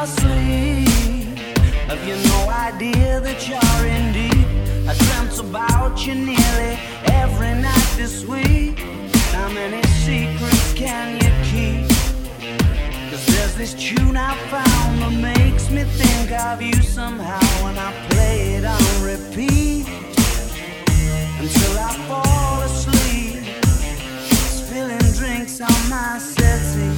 your 0.00 0.06
sleep 0.06 1.38
Of 1.90 2.06
your 2.08 2.16
no 2.32 2.50
idea 2.50 3.20
that 3.20 3.46
you're 3.48 3.86
in 3.86 4.12
deep? 4.12 4.46
I 4.88 4.94
dreamt 5.04 5.38
about 5.38 6.06
you 6.06 6.14
nearly 6.14 6.78
every 7.04 7.54
night 7.60 7.90
this 7.96 8.24
week. 8.24 8.78
How 9.36 9.48
many 9.50 9.82
secrets 10.04 10.72
can 10.72 11.06
you 11.20 11.30
keep? 11.50 11.88
Cause 13.10 13.26
there's 13.26 13.54
this 13.56 13.74
tune 13.74 14.16
I 14.16 14.34
found 14.48 15.02
that 15.02 15.36
makes 15.36 15.68
me 15.70 15.82
think 15.84 16.32
of 16.32 16.62
you 16.62 16.80
somehow 16.82 17.46
When 17.64 17.76
I 17.78 17.92
play 18.10 18.54
it 18.54 18.64
on 18.64 19.02
repeat 19.02 19.86
Until 21.38 21.78
I 21.78 21.92
fall 22.08 22.62
asleep. 22.62 23.44
Spilling 24.60 25.12
drinks 25.18 25.60
on 25.60 25.80
my 25.90 26.18
settee. 26.18 26.89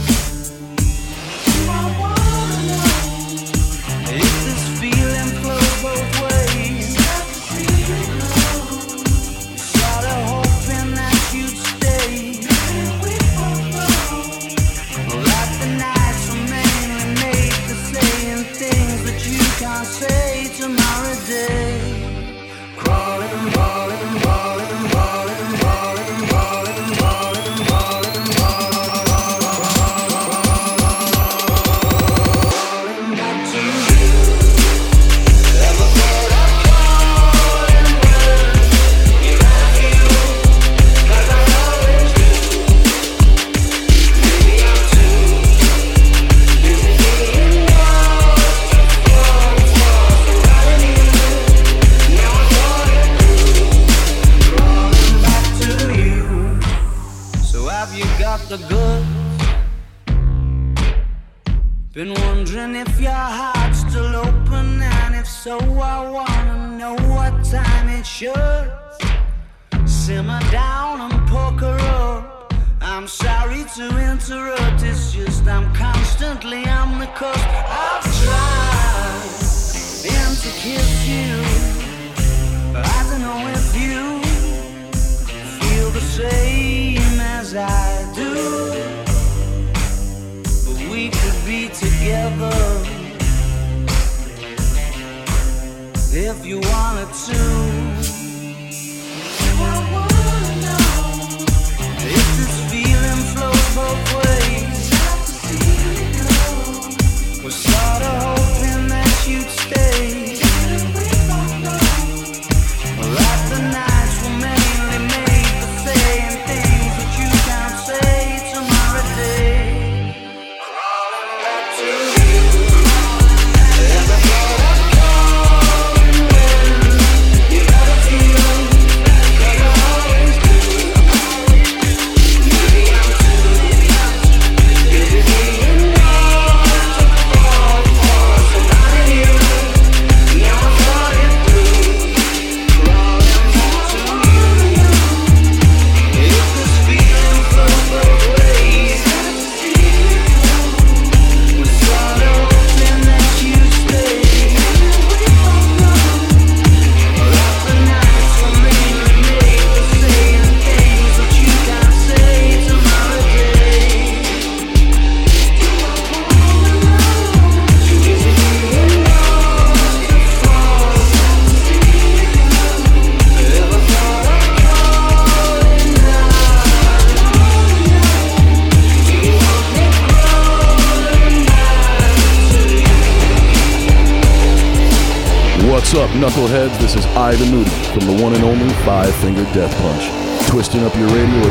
twisting 190.62 190.84
up 190.84 190.94
your 190.94 191.08
radio. 191.08 191.41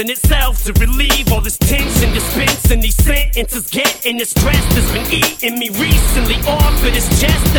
In 0.00 0.08
itself 0.08 0.64
to 0.64 0.72
relieve 0.80 1.30
all 1.30 1.42
this 1.42 1.58
tension, 1.58 2.12
dispensing 2.14 2.80
these 2.80 2.96
sentences 2.96 3.68
getting 3.68 4.16
the 4.16 4.24
stress 4.24 4.64
that's 4.74 4.90
been 4.92 5.12
eating 5.12 5.58
me 5.58 5.68
recently 5.68 6.36
off 6.48 6.74
of 6.82 6.94
this 6.94 7.08
chest. 7.20 7.49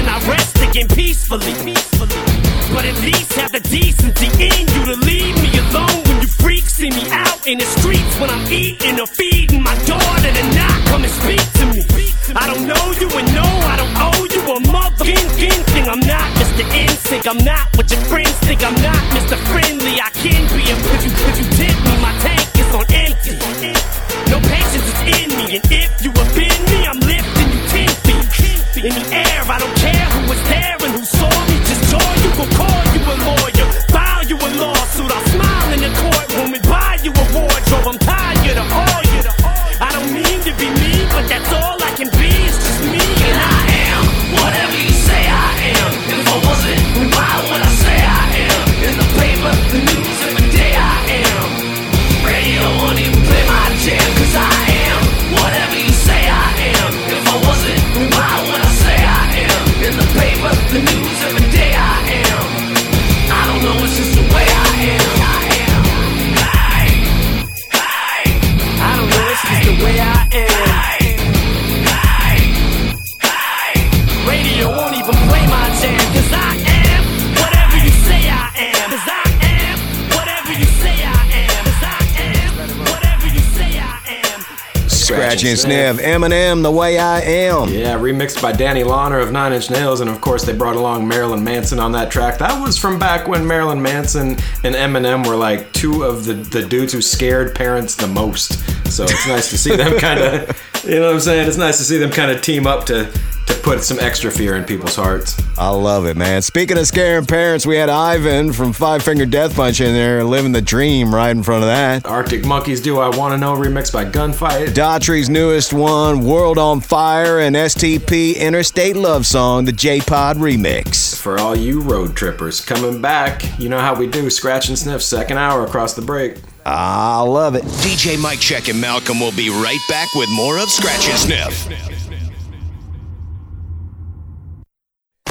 And 85.49 85.59
sniff. 85.59 85.97
Eminem, 85.99 86.61
the 86.63 86.71
way 86.71 86.99
I 86.99 87.21
am. 87.21 87.69
Yeah, 87.69 87.97
remixed 87.97 88.41
by 88.41 88.51
Danny 88.51 88.83
Lohner 88.83 89.21
of 89.21 89.31
Nine 89.31 89.53
Inch 89.53 89.69
Nails, 89.69 90.01
and 90.01 90.09
of 90.09 90.21
course 90.21 90.45
they 90.45 90.53
brought 90.53 90.75
along 90.75 91.07
Marilyn 91.07 91.43
Manson 91.43 91.79
on 91.79 91.91
that 91.93 92.11
track. 92.11 92.37
That 92.37 92.61
was 92.61 92.77
from 92.77 92.99
back 92.99 93.27
when 93.27 93.45
Marilyn 93.45 93.81
Manson 93.81 94.37
and 94.63 94.75
Eminem 94.75 95.27
were 95.27 95.35
like 95.35 95.71
two 95.73 96.03
of 96.03 96.25
the, 96.25 96.33
the 96.33 96.65
dudes 96.65 96.93
who 96.93 97.01
scared 97.01 97.55
parents 97.55 97.95
the 97.95 98.07
most. 98.07 98.59
So 98.91 99.03
it's 99.03 99.27
nice 99.27 99.49
to 99.49 99.57
see 99.57 99.75
them 99.75 99.97
kind 99.99 100.19
of, 100.19 100.70
you 100.83 100.95
know 100.99 101.07
what 101.07 101.13
I'm 101.13 101.19
saying? 101.19 101.47
It's 101.47 101.57
nice 101.57 101.77
to 101.77 101.83
see 101.83 101.97
them 101.97 102.11
kind 102.11 102.31
of 102.31 102.41
team 102.41 102.67
up 102.67 102.85
to 102.87 103.11
to 103.47 103.61
put 103.61 103.83
some 103.83 103.99
extra 103.99 104.31
fear 104.31 104.55
in 104.55 104.63
people's 104.63 104.95
hearts. 104.95 105.41
I 105.57 105.69
love 105.69 106.05
it, 106.05 106.15
man. 106.15 106.41
Speaking 106.41 106.77
of 106.77 106.87
scaring 106.87 107.25
parents, 107.25 107.65
we 107.65 107.75
had 107.75 107.89
Ivan 107.89 108.53
from 108.53 108.73
Five 108.73 109.03
Finger 109.03 109.25
Death 109.25 109.55
Punch 109.55 109.81
in 109.81 109.93
there 109.93 110.23
living 110.23 110.51
the 110.51 110.61
dream 110.61 111.13
right 111.13 111.31
in 111.31 111.43
front 111.43 111.63
of 111.63 111.67
that. 111.67 112.05
Arctic 112.05 112.45
Monkeys 112.45 112.81
Do 112.81 112.99
I 112.99 113.15
Wanna 113.15 113.37
Know 113.37 113.55
remixed 113.55 113.93
by 113.93 114.05
Gunfight. 114.05 114.73
Daughtry's 114.73 115.29
newest 115.29 115.73
one, 115.73 116.23
World 116.23 116.57
on 116.57 116.81
Fire, 116.81 117.39
and 117.39 117.55
STP 117.55 118.37
Interstate 118.37 118.95
Love 118.95 119.25
Song, 119.25 119.65
the 119.65 119.71
J 119.71 119.99
Pod 119.99 120.37
remix. 120.37 121.19
For 121.19 121.39
all 121.39 121.55
you 121.55 121.81
road 121.81 122.15
trippers 122.15 122.61
coming 122.61 123.01
back, 123.01 123.59
you 123.59 123.69
know 123.69 123.79
how 123.79 123.95
we 123.95 124.07
do 124.07 124.29
scratch 124.29 124.69
and 124.69 124.77
sniff 124.77 125.01
second 125.01 125.37
hour 125.37 125.65
across 125.65 125.93
the 125.93 126.01
break. 126.01 126.37
I 126.65 127.21
love 127.21 127.55
it. 127.55 127.63
DJ 127.63 128.21
Mike 128.21 128.39
Check 128.39 128.67
and 128.69 128.79
Malcolm 128.79 129.19
will 129.19 129.31
be 129.31 129.49
right 129.49 129.79
back 129.89 130.13
with 130.13 130.29
more 130.29 130.57
of 130.57 130.69
Scratch 130.69 131.09
and 131.09 131.17
Sniff. 131.17 132.10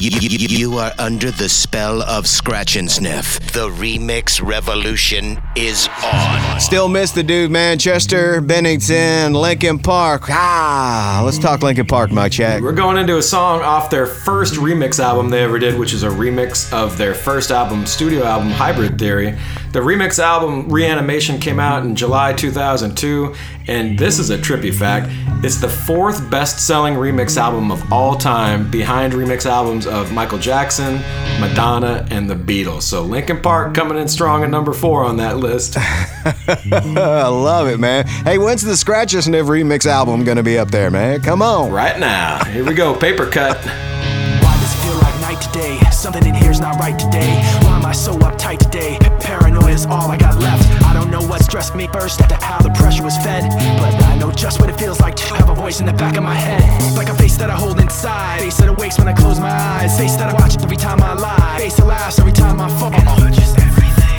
You, 0.01 0.09
you- 0.19 0.47
you 0.71 0.77
are 0.79 0.91
under 0.97 1.29
the 1.29 1.47
spell 1.47 2.01
of 2.01 2.25
Scratch 2.25 2.75
and 2.75 2.89
Sniff. 2.89 3.39
The 3.53 3.69
remix 3.69 4.41
revolution 4.43 5.39
is 5.55 5.87
on. 6.03 6.59
Still 6.59 6.87
miss 6.89 7.11
the 7.11 7.21
dude, 7.21 7.51
Manchester, 7.51 8.41
Bennington, 8.41 9.33
Linkin 9.33 9.77
Park. 9.77 10.23
Ah, 10.29 11.21
let's 11.23 11.37
talk 11.37 11.61
Linkin 11.61 11.85
Park, 11.85 12.11
Mike 12.11 12.31
Check. 12.31 12.63
We're 12.63 12.71
going 12.71 12.97
into 12.97 13.17
a 13.17 13.21
song 13.21 13.61
off 13.61 13.91
their 13.91 14.07
first 14.07 14.55
remix 14.55 14.97
album 14.99 15.29
they 15.29 15.43
ever 15.43 15.59
did, 15.59 15.77
which 15.77 15.93
is 15.93 16.01
a 16.01 16.09
remix 16.09 16.73
of 16.73 16.97
their 16.97 17.13
first 17.13 17.51
album, 17.51 17.85
studio 17.85 18.23
album, 18.23 18.49
Hybrid 18.49 18.97
Theory. 18.97 19.37
The 19.71 19.79
remix 19.79 20.17
album 20.17 20.67
Reanimation 20.69 21.39
came 21.39 21.59
out 21.59 21.83
in 21.83 21.95
July 21.95 22.33
2002, 22.33 23.35
and 23.71 23.97
this 23.97 24.19
is 24.19 24.31
a 24.31 24.37
trippy 24.37 24.73
fact. 24.73 25.09
It's 25.45 25.55
the 25.55 25.69
fourth 25.69 26.29
best 26.29 26.67
selling 26.67 26.95
remix 26.95 27.37
album 27.37 27.71
of 27.71 27.91
all 27.91 28.15
time, 28.15 28.69
behind 28.69 29.13
remix 29.13 29.45
albums 29.45 29.87
of 29.87 30.11
Michael 30.11 30.37
Jackson, 30.37 30.95
Madonna, 31.39 32.05
and 32.11 32.29
the 32.29 32.35
Beatles. 32.35 32.83
So 32.83 33.01
Linkin 33.03 33.41
Park 33.41 33.73
coming 33.73 33.97
in 33.97 34.09
strong 34.09 34.43
at 34.43 34.49
number 34.49 34.73
four 34.73 35.05
on 35.05 35.17
that 35.17 35.37
list. 35.37 35.77
I 35.77 37.27
love 37.27 37.69
it, 37.69 37.79
man. 37.79 38.05
Hey, 38.07 38.37
when's 38.37 38.61
the 38.61 38.75
Scratch 38.75 39.13
and 39.13 39.23
Sniff 39.23 39.45
remix 39.45 39.85
album 39.85 40.25
gonna 40.25 40.43
be 40.43 40.59
up 40.59 40.69
there, 40.69 40.91
man? 40.91 41.21
Come 41.21 41.41
on. 41.41 41.71
Right 41.71 41.97
now. 41.97 42.43
Here 42.43 42.65
we 42.65 42.73
go, 42.73 42.93
paper 42.93 43.25
cut. 43.25 43.57
Why 43.57 44.57
does 44.59 44.75
it 44.75 44.85
feel 44.85 44.97
like 44.97 45.21
night 45.21 45.41
today? 45.41 45.79
Something 45.91 46.27
in 46.27 46.35
here's 46.35 46.59
not 46.59 46.77
right 46.77 46.99
today. 46.99 47.70
Why 47.91 47.95
so 47.95 48.13
uptight 48.19 48.59
today? 48.59 48.97
Paranoia 49.19 49.73
is 49.73 49.85
all 49.85 50.09
I 50.09 50.15
got 50.15 50.39
left. 50.39 50.63
I 50.85 50.93
don't 50.93 51.11
know 51.11 51.21
what 51.21 51.43
stressed 51.43 51.75
me 51.75 51.87
first 51.87 52.21
after 52.21 52.35
how 52.35 52.61
the 52.61 52.69
pressure 52.69 53.03
was 53.03 53.17
fed. 53.17 53.43
But 53.81 53.93
I 54.05 54.15
know 54.15 54.31
just 54.31 54.61
what 54.61 54.69
it 54.69 54.79
feels 54.79 55.01
like 55.01 55.17
to 55.17 55.25
have 55.35 55.49
a 55.49 55.53
voice 55.53 55.81
in 55.81 55.85
the 55.85 55.91
back 55.91 56.15
of 56.15 56.23
my 56.23 56.33
head. 56.33 56.63
Like 56.95 57.09
a 57.09 57.13
face 57.15 57.35
that 57.35 57.49
I 57.49 57.55
hold 57.57 57.81
inside. 57.81 58.39
Face 58.39 58.55
that 58.59 58.69
awakes 58.69 58.97
when 58.97 59.09
I 59.09 59.13
close 59.13 59.41
my 59.41 59.51
eyes. 59.51 59.99
Face 59.99 60.15
that 60.15 60.29
I 60.29 60.33
watch 60.39 60.55
every 60.63 60.77
time 60.77 61.03
I 61.03 61.15
lie. 61.15 61.57
Face 61.59 61.75
that 61.75 61.85
laughs 61.85 62.17
every 62.17 62.31
time 62.31 62.61
I 62.61 62.69
fall. 62.79 62.93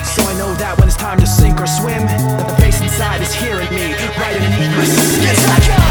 So 0.04 0.20
I 0.22 0.34
know 0.36 0.52
that 0.56 0.76
when 0.78 0.86
it's 0.86 0.98
time 0.98 1.18
to 1.20 1.26
sink 1.26 1.58
or 1.58 1.66
swim, 1.66 2.04
that 2.04 2.46
the 2.46 2.56
face 2.60 2.78
inside 2.82 3.22
is 3.22 3.32
hearing 3.32 3.70
me 3.72 3.94
right 4.20 4.36
underneath 4.36 4.76
my 4.76 4.84
skin. 4.84 5.82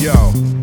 Yo, 0.00 0.14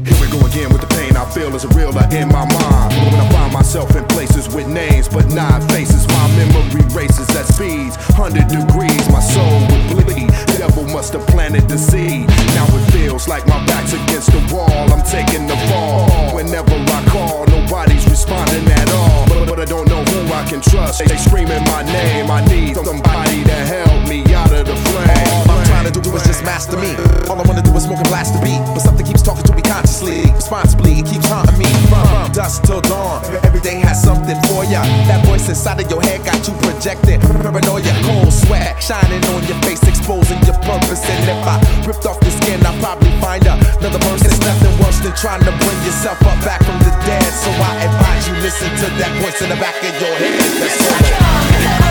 here 0.03 0.17
we 0.19 0.27
go 0.31 0.39
again 0.47 0.71
with 0.71 0.81
the 0.81 0.87
pain 0.95 1.15
I 1.15 1.25
feel 1.29 1.53
is 1.55 1.63
a 1.63 1.67
realer 1.69 2.07
in 2.11 2.27
my 2.29 2.45
mind. 2.47 2.91
When 3.11 3.19
I 3.19 3.29
find 3.31 3.53
myself 3.53 3.95
in 3.95 4.05
places 4.07 4.53
with 4.53 4.67
names 4.67 5.07
but 5.07 5.27
not 5.33 5.63
faces, 5.71 6.07
my 6.07 6.27
memory 6.35 6.83
races 6.95 7.29
at 7.35 7.45
speeds, 7.45 7.95
100 8.15 8.47
degrees. 8.47 9.03
My 9.09 9.19
soul 9.19 9.59
would 9.71 10.05
bleed. 10.05 10.31
Devil 10.57 10.85
must 10.87 11.13
have 11.13 11.25
planted 11.27 11.67
the 11.69 11.77
seed. 11.77 12.27
Now 12.55 12.67
it 12.67 12.91
feels 12.91 13.27
like 13.27 13.47
my 13.47 13.63
back's 13.65 13.93
against 13.93 14.31
the 14.31 14.41
wall. 14.53 14.71
I'm 14.91 15.03
taking 15.03 15.47
the 15.47 15.57
fall. 15.67 16.35
Whenever 16.35 16.75
I 16.75 17.05
call, 17.07 17.45
nobody's 17.47 18.05
responding 18.09 18.67
at 18.71 18.89
all. 18.91 19.27
But, 19.27 19.47
but 19.47 19.59
I 19.59 19.65
don't 19.65 19.87
know 19.87 20.03
who 20.03 20.33
I 20.33 20.43
can 20.47 20.61
trust. 20.61 21.05
They 21.05 21.17
screaming 21.17 21.63
my 21.65 21.83
name. 21.83 22.29
I 22.29 22.43
need 22.45 22.75
somebody 22.75 23.43
to 23.43 23.59
help 23.67 24.07
me 24.07 24.23
out 24.33 24.51
of 24.51 24.65
the 24.65 24.75
flame 24.75 25.48
wanna 25.89 26.03
do 26.05 26.15
is 26.15 26.23
just 26.23 26.43
master 26.43 26.77
me. 26.77 26.93
All 27.29 27.39
I 27.39 27.43
wanna 27.47 27.61
do 27.61 27.73
is 27.73 27.83
smoke 27.83 27.97
and 27.97 28.09
blast 28.09 28.33
the 28.33 28.41
beat. 28.45 28.61
But 28.73 28.81
something 28.81 29.05
keeps 29.05 29.21
talking 29.21 29.43
to 29.43 29.55
me 29.55 29.61
consciously, 29.61 30.29
responsibly, 30.31 31.01
it 31.01 31.05
keeps 31.05 31.25
haunting 31.25 31.57
me. 31.57 31.65
From 31.89 32.31
dusk 32.31 32.63
till 32.63 32.81
dawn, 32.81 33.25
every 33.43 33.61
day 33.61 33.79
has 33.81 34.01
something 34.01 34.37
for 34.47 34.63
ya. 34.65 34.83
That 35.09 35.25
voice 35.25 35.49
inside 35.49 35.81
of 35.81 35.89
your 35.89 36.01
head 36.01 36.23
got 36.25 36.45
you 36.47 36.53
projected. 36.61 37.21
Paranoia, 37.21 37.93
cold 38.05 38.33
sweat, 38.33 38.81
shining 38.81 39.23
on 39.33 39.41
your 39.49 39.57
face, 39.65 39.81
exposing 39.83 40.39
your 40.45 40.57
purpose. 40.61 41.01
And 41.09 41.25
if 41.25 41.41
I 41.47 41.57
ripped 41.85 42.05
off 42.05 42.21
your 42.21 42.35
skin, 42.37 42.61
I'd 42.65 42.77
probably 42.81 43.11
find 43.21 43.45
another 43.45 43.99
verse. 44.05 44.21
It's 44.21 44.39
nothing 44.39 44.73
worse 44.83 44.99
than 45.01 45.13
trying 45.15 45.43
to 45.45 45.53
bring 45.57 45.79
yourself 45.85 46.21
up 46.21 46.37
back 46.45 46.61
from 46.63 46.77
the 46.85 46.93
dead. 47.05 47.29
So 47.33 47.49
I 47.49 47.71
advise 47.81 48.27
you 48.27 48.35
listen 48.45 48.69
to 48.69 48.87
that 49.01 49.11
voice 49.21 49.41
in 49.41 49.49
the 49.49 49.57
back 49.57 49.77
of 49.81 49.93
your 49.97 50.15
head. 50.21 50.37
That's 50.61 51.85
so 51.85 51.88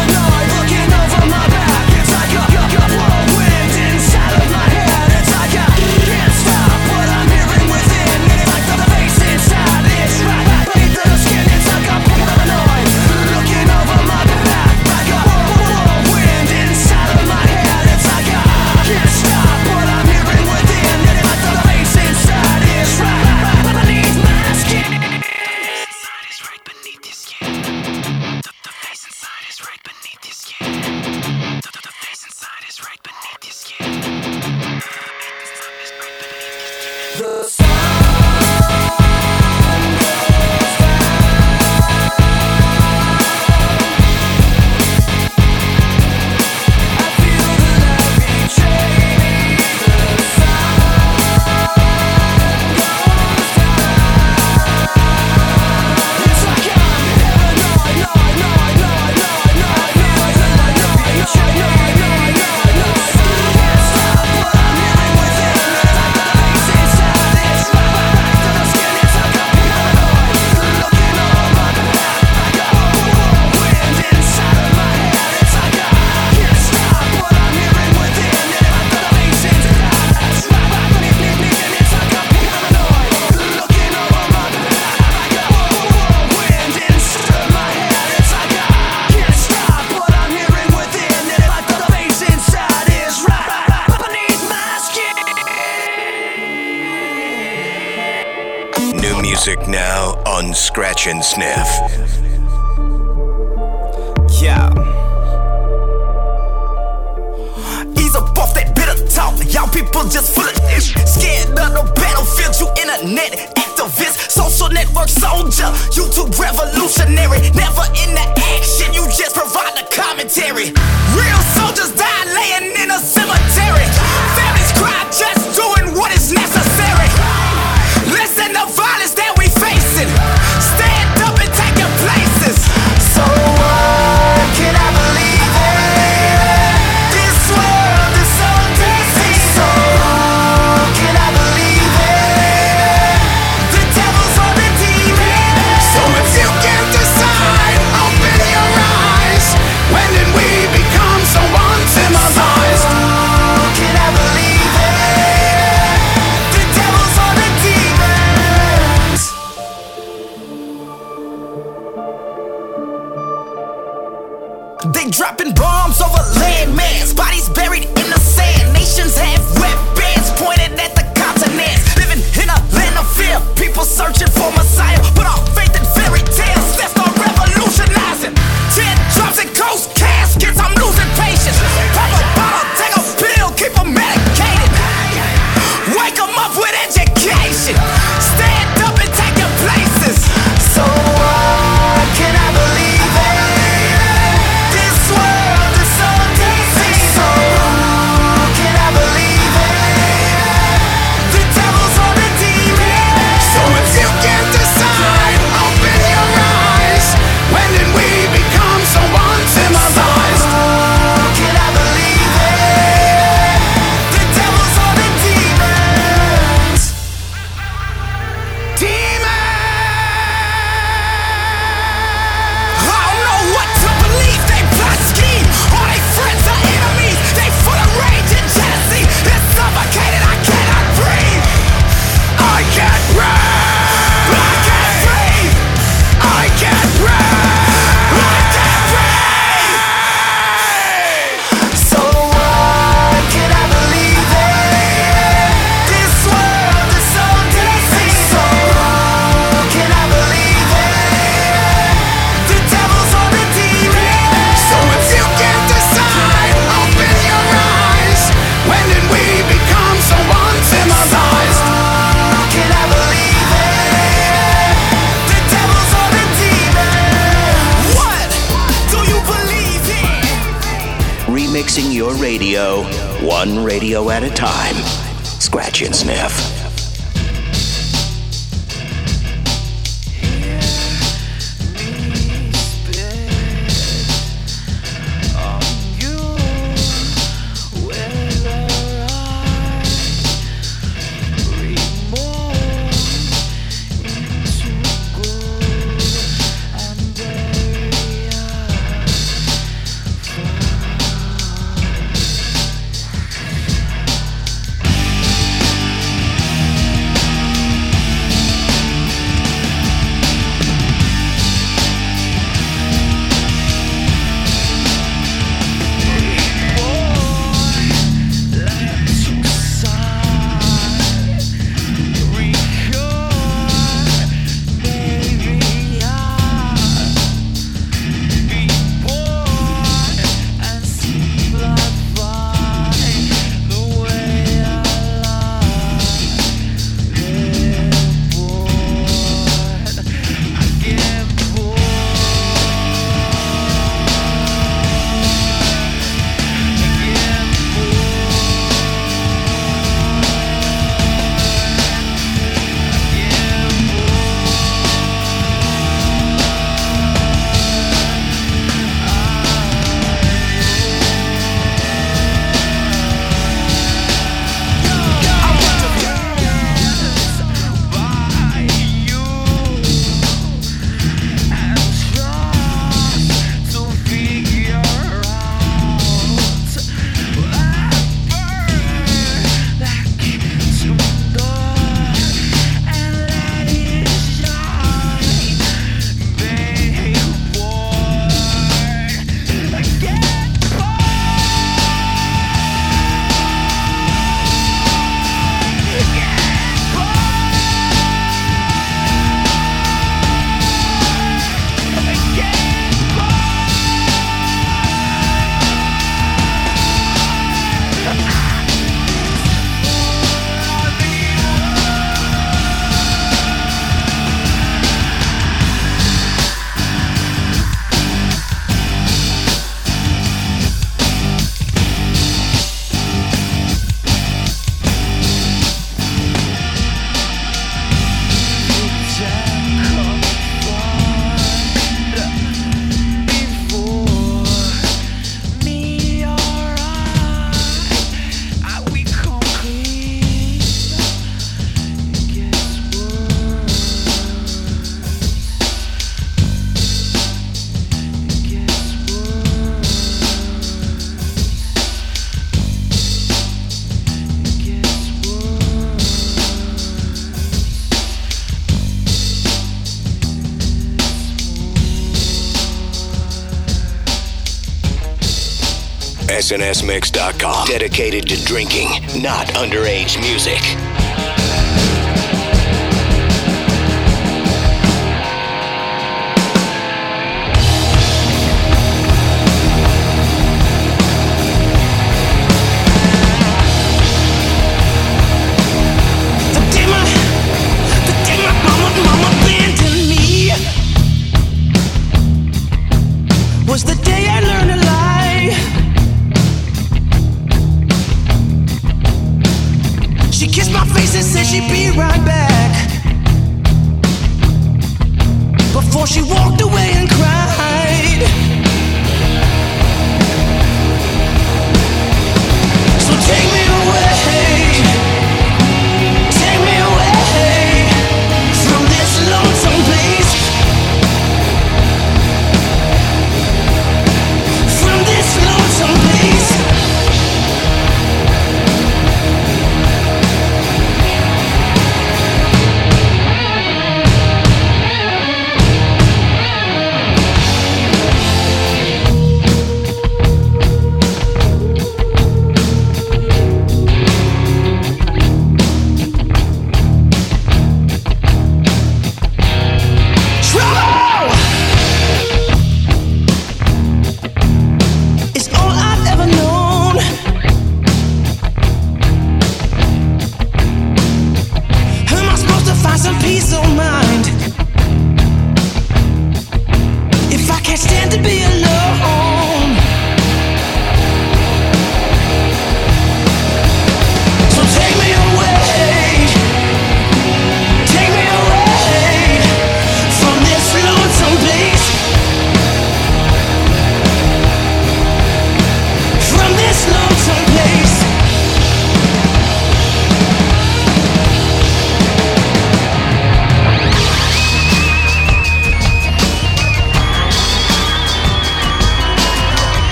SNSMix.com 466.48 467.66
Dedicated 467.66 468.26
to 468.28 468.42
drinking, 468.42 468.88
not 469.20 469.48
underage 469.48 470.18
music. 470.18 470.87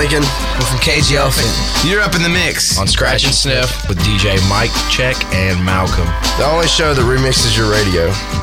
Lincoln. 0.00 0.22
We're 0.58 0.64
from 0.64 0.78
KGL. 0.78 1.86
You're 1.86 2.00
up 2.00 2.14
in 2.14 2.22
the 2.22 2.30
mix 2.30 2.78
on 2.78 2.86
Scratch 2.86 3.26
and 3.26 3.34
Sniff 3.34 3.86
with 3.86 3.98
DJ 3.98 4.40
Mike 4.48 4.70
Check 4.88 5.14
and 5.34 5.62
Malcolm. 5.62 6.06
The 6.38 6.46
only 6.46 6.68
show 6.68 6.94
that 6.94 7.02
remixes 7.02 7.54
your 7.54 7.70
radio. 7.70 8.39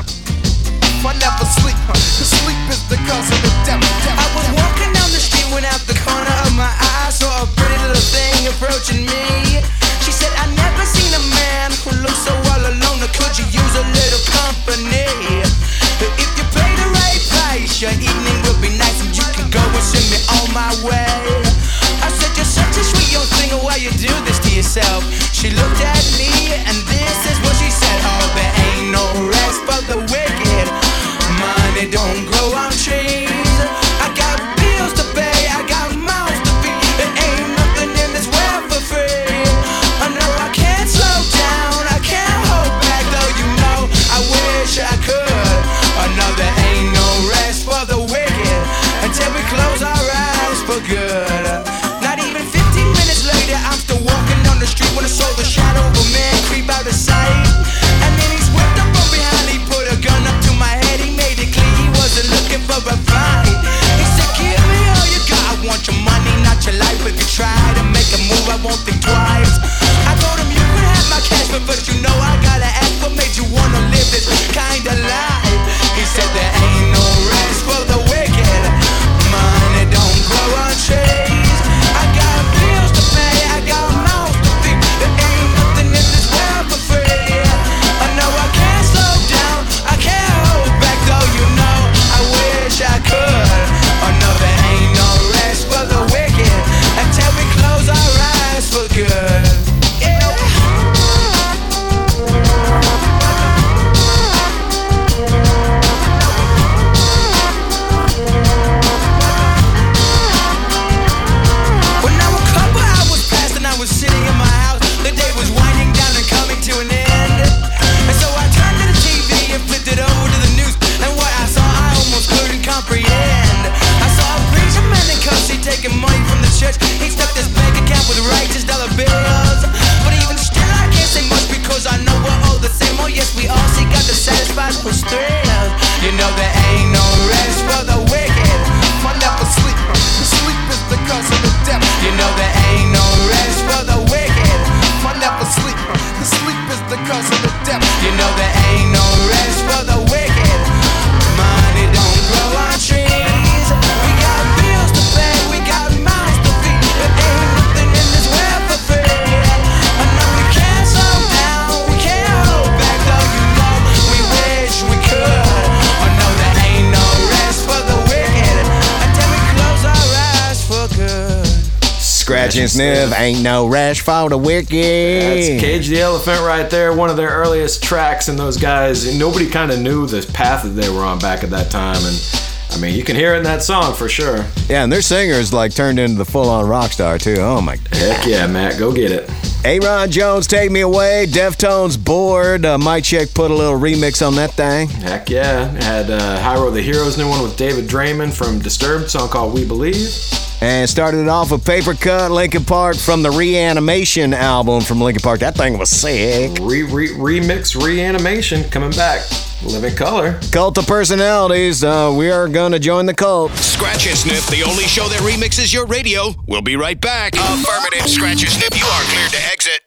Sniff, 172.68 173.18
ain't 173.18 173.42
no 173.42 173.66
rest 173.66 174.02
for 174.02 174.28
the 174.28 174.38
wicked. 174.38 174.70
That's 174.72 175.60
Cage 175.60 175.88
the 175.88 176.00
Elephant 176.00 176.40
right 176.40 176.68
there, 176.68 176.92
one 176.92 177.10
of 177.10 177.16
their 177.16 177.30
earliest 177.30 177.82
tracks, 177.82 178.28
and 178.28 178.38
those 178.38 178.56
guys, 178.56 179.18
nobody 179.18 179.48
kind 179.48 179.70
of 179.70 179.80
knew 179.80 180.06
the 180.06 180.28
path 180.32 180.62
that 180.64 180.70
they 180.70 180.88
were 180.88 181.02
on 181.02 181.18
back 181.18 181.42
at 181.44 181.50
that 181.50 181.70
time. 181.70 182.02
And 182.04 182.48
I 182.70 182.78
mean, 182.78 182.94
you 182.94 183.02
can 183.02 183.16
hear 183.16 183.34
it 183.34 183.38
in 183.38 183.44
that 183.44 183.62
song 183.62 183.94
for 183.94 184.08
sure. 184.08 184.44
Yeah, 184.68 184.84
and 184.84 184.92
their 184.92 185.02
singer's 185.02 185.52
like 185.52 185.74
turned 185.74 185.98
into 185.98 186.16
the 186.16 186.24
full-on 186.24 186.68
rock 186.68 186.92
star 186.92 187.18
too. 187.18 187.36
Oh 187.38 187.60
my 187.60 187.78
Heck 187.92 188.26
yeah, 188.26 188.46
Matt, 188.46 188.78
go 188.78 188.92
get 188.92 189.10
it. 189.10 189.30
Aaron 189.64 190.10
Jones, 190.10 190.46
take 190.46 190.70
me 190.70 190.82
away. 190.82 191.26
Deftones, 191.28 192.02
bored. 192.02 192.64
Uh, 192.64 192.78
Mike 192.78 193.04
Check 193.04 193.34
put 193.34 193.50
a 193.50 193.54
little 193.54 193.78
remix 193.78 194.24
on 194.26 194.36
that 194.36 194.52
thing. 194.52 194.88
Heck 194.88 195.28
yeah. 195.28 195.68
Had 195.82 196.10
uh, 196.10 196.38
Hyro 196.40 196.72
the 196.72 196.80
Hero's 196.80 197.18
new 197.18 197.28
one 197.28 197.42
with 197.42 197.56
David 197.56 197.86
Draiman 197.86 198.32
from 198.32 198.60
Disturbed, 198.60 199.10
song 199.10 199.28
called 199.28 199.54
We 199.54 199.66
Believe. 199.66 200.14
And 200.60 200.90
started 200.90 201.20
it 201.20 201.28
off 201.28 201.52
with 201.52 201.64
Paper 201.64 201.94
Cut, 201.94 202.32
Linkin 202.32 202.64
Park 202.64 202.96
from 202.96 203.22
the 203.22 203.30
Reanimation 203.30 204.34
album 204.34 204.80
from 204.80 205.00
Linkin 205.00 205.22
Park. 205.22 205.38
That 205.40 205.54
thing 205.54 205.78
was 205.78 205.88
sick. 205.88 206.58
Re, 206.60 206.82
re, 206.82 207.08
remix 207.10 207.80
reanimation 207.80 208.64
coming 208.64 208.90
back. 208.90 209.24
Living 209.64 209.94
Colour. 209.94 210.40
Cult 210.50 210.78
of 210.78 210.86
personalities. 210.86 211.84
Uh, 211.84 212.12
we 212.16 212.30
are 212.30 212.48
going 212.48 212.72
to 212.72 212.78
join 212.78 213.06
the 213.06 213.14
cult. 213.14 213.52
Scratch 213.52 214.06
and 214.08 214.16
Sniff, 214.16 214.46
the 214.48 214.62
only 214.64 214.84
show 214.84 215.08
that 215.08 215.20
remixes 215.20 215.72
your 215.72 215.86
radio. 215.86 216.34
We'll 216.46 216.62
be 216.62 216.76
right 216.76 217.00
back. 217.00 217.34
Affirmative, 217.34 218.08
Scratch 218.08 218.42
and 218.42 218.50
Sniff, 218.50 218.76
you 218.78 218.86
are 218.86 219.02
cleared 219.02 219.30
to 219.32 219.52
exit. 219.52 219.80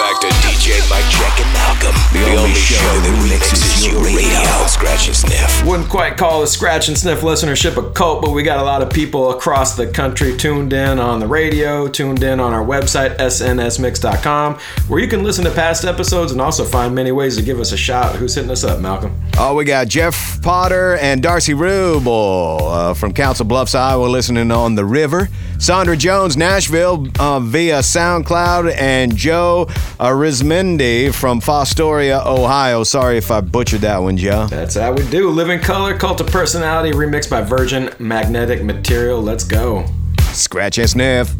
back 0.00 0.18
to 0.18 0.28
DJ 0.28 0.80
Mike 0.88 1.04
Check 1.10 1.44
and 1.44 1.52
Malcolm, 1.52 1.94
the, 2.14 2.34
only, 2.34 2.54
show 2.54 2.76
that 2.76 3.14
remixes 3.20 3.86
your 3.86 4.02
radio. 4.02 4.66
Scratch 4.66 5.08
and 5.08 5.16
Sniff. 5.16 5.66
Wouldn't 5.66 5.90
quite 5.90 6.16
call 6.16 6.40
the 6.40 6.46
Scratch 6.46 6.88
and 6.88 6.96
Sniff 6.96 7.20
listenership 7.20 7.76
a 7.76 7.92
cult, 7.92 8.22
but 8.22 8.30
we 8.30 8.42
got 8.42 8.58
a 8.58 8.62
lot 8.62 8.80
of 8.80 8.88
people 8.88 9.30
across 9.32 9.76
the 9.76 9.86
country 9.86 10.34
tuned 10.38 10.72
in 10.72 10.98
on 10.98 11.20
the 11.20 11.26
radio, 11.26 11.86
tuned 11.86 12.22
in 12.22 12.40
on 12.40 12.54
our 12.54 12.64
website, 12.64 13.18
snsmix.com, 13.18 14.54
where 14.88 15.00
you 15.00 15.06
can 15.06 15.22
listen 15.22 15.44
to 15.44 15.50
past 15.50 15.84
episodes 15.84 16.32
and 16.32 16.40
also 16.40 16.64
find 16.64 16.94
many 16.94 17.12
ways 17.12 17.36
to 17.36 17.42
give 17.42 17.60
us 17.60 17.72
a 17.72 17.76
shout. 17.76 18.16
Who's 18.16 18.34
hitting 18.34 18.50
us 18.50 18.64
up, 18.64 18.80
Malcolm? 18.80 19.14
Oh, 19.36 19.54
we 19.54 19.66
got 19.66 19.88
Jeff 19.88 20.40
Potter 20.40 20.96
and 20.96 21.22
Darcy 21.22 21.52
Rubel 21.52 22.60
uh, 22.62 22.94
from 22.94 23.12
Council 23.12 23.44
Bluffs, 23.44 23.74
Iowa, 23.74 24.06
listening 24.06 24.50
on 24.50 24.76
the 24.76 24.84
river. 24.86 25.28
Sandra 25.60 25.94
Jones, 25.94 26.38
Nashville, 26.38 27.06
uh, 27.18 27.38
via 27.38 27.80
SoundCloud, 27.80 28.74
and 28.78 29.14
Joe 29.14 29.66
Arizmendi 30.00 31.12
from 31.12 31.42
Fostoria, 31.42 32.24
Ohio. 32.24 32.84
Sorry 32.84 33.18
if 33.18 33.30
I 33.30 33.42
butchered 33.42 33.82
that 33.82 33.98
one, 33.98 34.16
Joe. 34.16 34.46
That's 34.46 34.74
how 34.74 34.94
we 34.94 35.06
do. 35.10 35.28
Living 35.28 35.60
Colour, 35.60 35.94
Cult 35.98 36.22
of 36.22 36.28
Personality, 36.28 36.96
remixed 36.96 37.28
by 37.28 37.42
Virgin 37.42 37.90
Magnetic 37.98 38.64
Material. 38.64 39.20
Let's 39.20 39.44
go. 39.44 39.84
Scratch 40.32 40.78
and 40.78 40.88
sniff. 40.88 41.34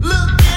What 0.00 0.49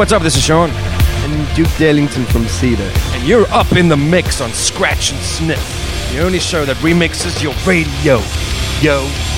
what's 0.00 0.12
up? 0.12 0.22
This 0.22 0.34
is 0.34 0.42
Sean. 0.42 0.70
And 0.70 1.54
Duke 1.54 1.68
Darlington 1.76 2.24
from 2.24 2.44
Seether. 2.44 2.90
And 3.14 3.28
you're 3.28 3.46
up 3.50 3.72
in 3.72 3.86
the 3.86 3.98
mix 3.98 4.40
on 4.40 4.50
Scratch 4.50 5.12
and 5.12 5.20
Sniff, 5.20 6.10
the 6.10 6.20
only 6.24 6.38
show 6.38 6.64
that 6.64 6.78
remixes 6.78 7.42
your 7.42 7.52
radio. 7.66 8.16
Yo. 8.80 9.29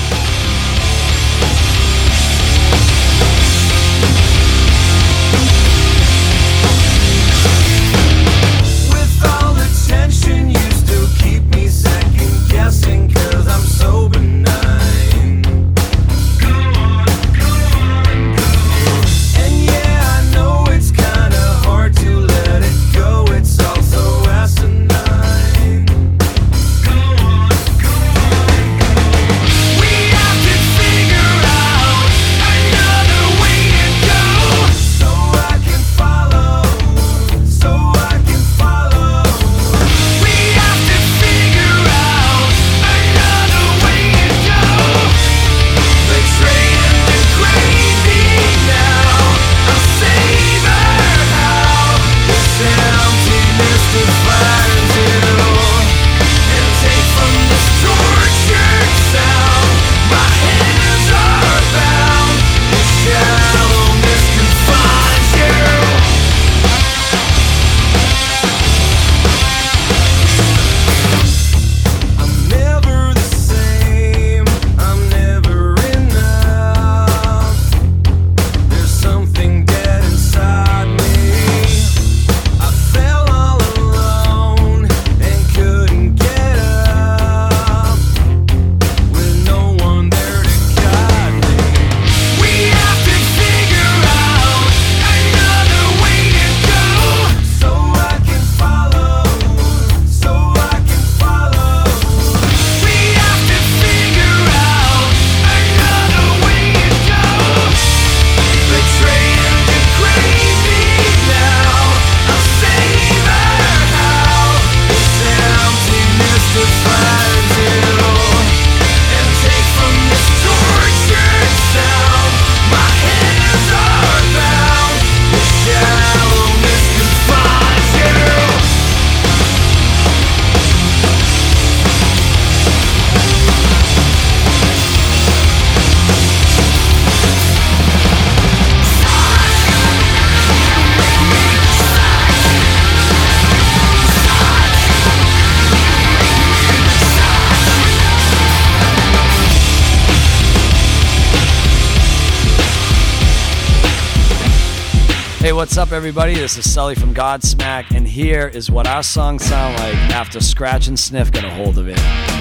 everybody? 155.93 156.33
This 156.33 156.57
is 156.57 156.71
Sully 156.71 156.95
from 156.95 157.13
Godsmack, 157.13 157.95
and 157.95 158.07
here 158.07 158.47
is 158.47 158.71
what 158.71 158.87
our 158.87 159.03
songs 159.03 159.45
sound 159.45 159.75
like 159.75 159.93
after 160.11 160.39
Scratch 160.39 160.87
and 160.87 160.99
Sniff 160.99 161.31
get 161.31 161.43
a 161.43 161.49
hold 161.51 161.77
of 161.77 161.87
it. 161.87 161.97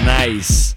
Nice. 0.06 0.71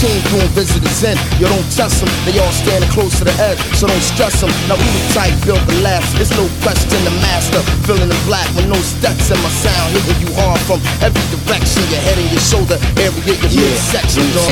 tune 0.00 0.22
visit 0.32 0.48
visitors 0.56 1.04
in. 1.04 1.16
You 1.38 1.46
don't 1.46 1.69
them. 1.80 2.12
They 2.28 2.36
all 2.36 2.52
standing 2.52 2.90
close 2.90 3.16
to 3.18 3.24
the 3.24 3.32
edge, 3.40 3.56
so 3.72 3.88
don't 3.88 4.04
stress 4.04 4.36
them. 4.44 4.52
Now 4.68 4.76
who 4.76 4.84
the 4.84 5.00
type 5.16 5.32
build 5.48 5.64
the 5.64 5.80
last? 5.80 6.12
It's 6.20 6.28
no 6.36 6.44
question 6.60 7.00
the 7.08 7.14
master. 7.24 7.64
filling 7.88 8.12
the 8.12 8.20
black 8.28 8.44
with 8.52 8.68
no 8.68 8.76
steps 8.76 9.32
in 9.32 9.40
my 9.40 9.48
sound. 9.48 9.96
Hitting 9.96 10.20
you 10.20 10.30
hard 10.36 10.60
from 10.68 10.76
every 11.00 11.24
direction. 11.32 11.80
Your 11.88 12.04
head 12.04 12.20
and 12.20 12.28
your 12.28 12.44
shoulder 12.44 12.76
area, 13.00 13.32
your 13.32 13.48
yeah. 13.48 13.64
midsection, 13.64 14.28
dog. 14.36 14.44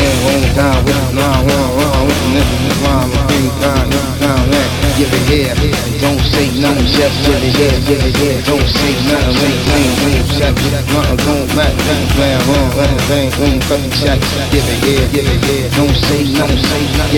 Give 4.98 5.14
it 5.14 5.30
here, 5.30 5.54
don't 6.02 6.18
say 6.18 6.50
nothing, 6.58 6.90
just 6.90 7.14
give 7.22 7.38
it 7.38 7.54
here, 7.54 7.70
give 7.86 8.02
it 8.02 8.18
here, 8.18 8.42
don't 8.42 8.66
say 8.66 8.90
nothing, 9.06 9.38
ain't 9.46 9.62
clean, 9.62 9.90
clean, 10.02 10.22
check, 10.34 10.54
nothing, 10.90 11.22
don't 11.22 11.46
back, 11.54 11.70
nothing, 11.70 12.08
plan, 12.18 12.38
wrong, 12.50 12.66
nothing, 12.74 13.30
ain't 13.46 13.62
cutting 13.62 13.94
check, 13.94 14.18
give 14.50 14.66
it 14.66 14.82
here, 14.82 15.06
give 15.14 15.22
it 15.22 15.44
here, 15.46 15.70
don't 15.78 15.94
say 15.94 16.26
nothing, 16.34 16.58
say 16.58 16.82
nothing. 16.98 17.17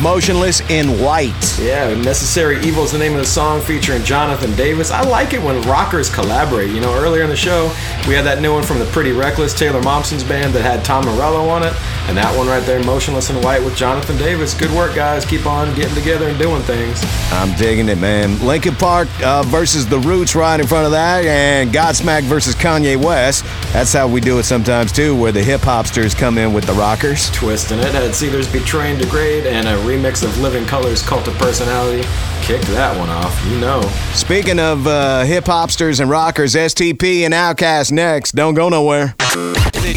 Motionless 0.00 0.60
in 0.70 0.98
white. 0.98 1.58
Yeah, 1.58 1.94
Necessary 1.94 2.58
Evil 2.62 2.84
is 2.84 2.92
the 2.92 2.98
name 2.98 3.12
of 3.12 3.18
the 3.18 3.26
song 3.26 3.60
featuring 3.60 4.02
Jonathan 4.02 4.56
Davis. 4.56 4.90
I 4.90 5.02
like 5.02 5.34
it 5.34 5.42
when 5.42 5.60
rockers 5.68 6.08
collaborate. 6.08 6.70
You 6.70 6.80
know, 6.80 6.94
earlier 6.94 7.22
in 7.22 7.28
the 7.28 7.36
show, 7.36 7.64
we 8.08 8.14
had 8.14 8.24
that 8.24 8.40
new 8.40 8.54
one 8.54 8.62
from 8.62 8.78
the 8.78 8.86
Pretty 8.86 9.12
Reckless 9.12 9.52
Taylor 9.52 9.82
Momsen's 9.82 10.24
band 10.24 10.54
that 10.54 10.62
had 10.62 10.84
Tom 10.86 11.04
Morello 11.04 11.50
on 11.50 11.62
it. 11.64 11.74
And 12.08 12.16
that 12.16 12.36
one 12.36 12.46
right 12.46 12.62
there, 12.64 12.82
Motionless 12.82 13.30
in 13.30 13.40
White 13.42 13.62
with 13.62 13.76
Jonathan 13.76 14.16
Davis. 14.18 14.54
Good 14.54 14.70
work, 14.72 14.94
guys. 14.94 15.24
Keep 15.24 15.46
on 15.46 15.74
getting 15.74 15.94
together 15.94 16.28
and 16.28 16.38
doing 16.38 16.62
things. 16.62 17.00
I'm 17.30 17.56
digging 17.56 17.88
it, 17.88 17.98
man. 17.98 18.38
Linkin 18.44 18.74
Park 18.74 19.08
uh, 19.22 19.42
versus 19.44 19.86
The 19.86 19.98
Roots 20.00 20.34
right 20.34 20.58
in 20.60 20.66
front 20.66 20.84
of 20.84 20.92
that, 20.92 21.24
and 21.24 21.70
Godsmack 21.70 22.22
versus 22.24 22.54
Kanye 22.54 23.02
West. 23.02 23.44
That's 23.72 23.92
how 23.92 24.08
we 24.08 24.20
do 24.20 24.38
it 24.38 24.42
sometimes 24.44 24.92
too, 24.92 25.16
where 25.18 25.32
the 25.32 25.42
hip 25.42 25.62
hopsters 25.62 26.16
come 26.16 26.38
in 26.38 26.52
with 26.52 26.64
the 26.64 26.74
rockers. 26.74 27.30
Twisting 27.30 27.78
it 27.78 27.92
had 27.92 28.14
Seether's 28.14 28.50
Betray 28.50 28.90
and 28.90 29.00
Degrade 29.00 29.46
and 29.46 29.66
a 29.68 29.76
remix 29.78 30.22
of 30.24 30.36
Living 30.38 30.66
Colour's 30.66 31.02
Cult 31.02 31.26
of 31.28 31.34
Personality. 31.34 32.06
Kicked 32.42 32.66
that 32.68 32.98
one 32.98 33.08
off, 33.08 33.40
you 33.46 33.58
know. 33.58 33.80
Speaking 34.12 34.58
of 34.58 34.86
uh, 34.86 35.22
hip 35.22 35.44
hopsters 35.44 36.00
and 36.00 36.10
rockers, 36.10 36.54
STP 36.54 37.22
and 37.22 37.32
OutKast 37.32 37.92
next. 37.92 38.32
Don't 38.32 38.54
go 38.54 38.68
nowhere. 38.68 39.14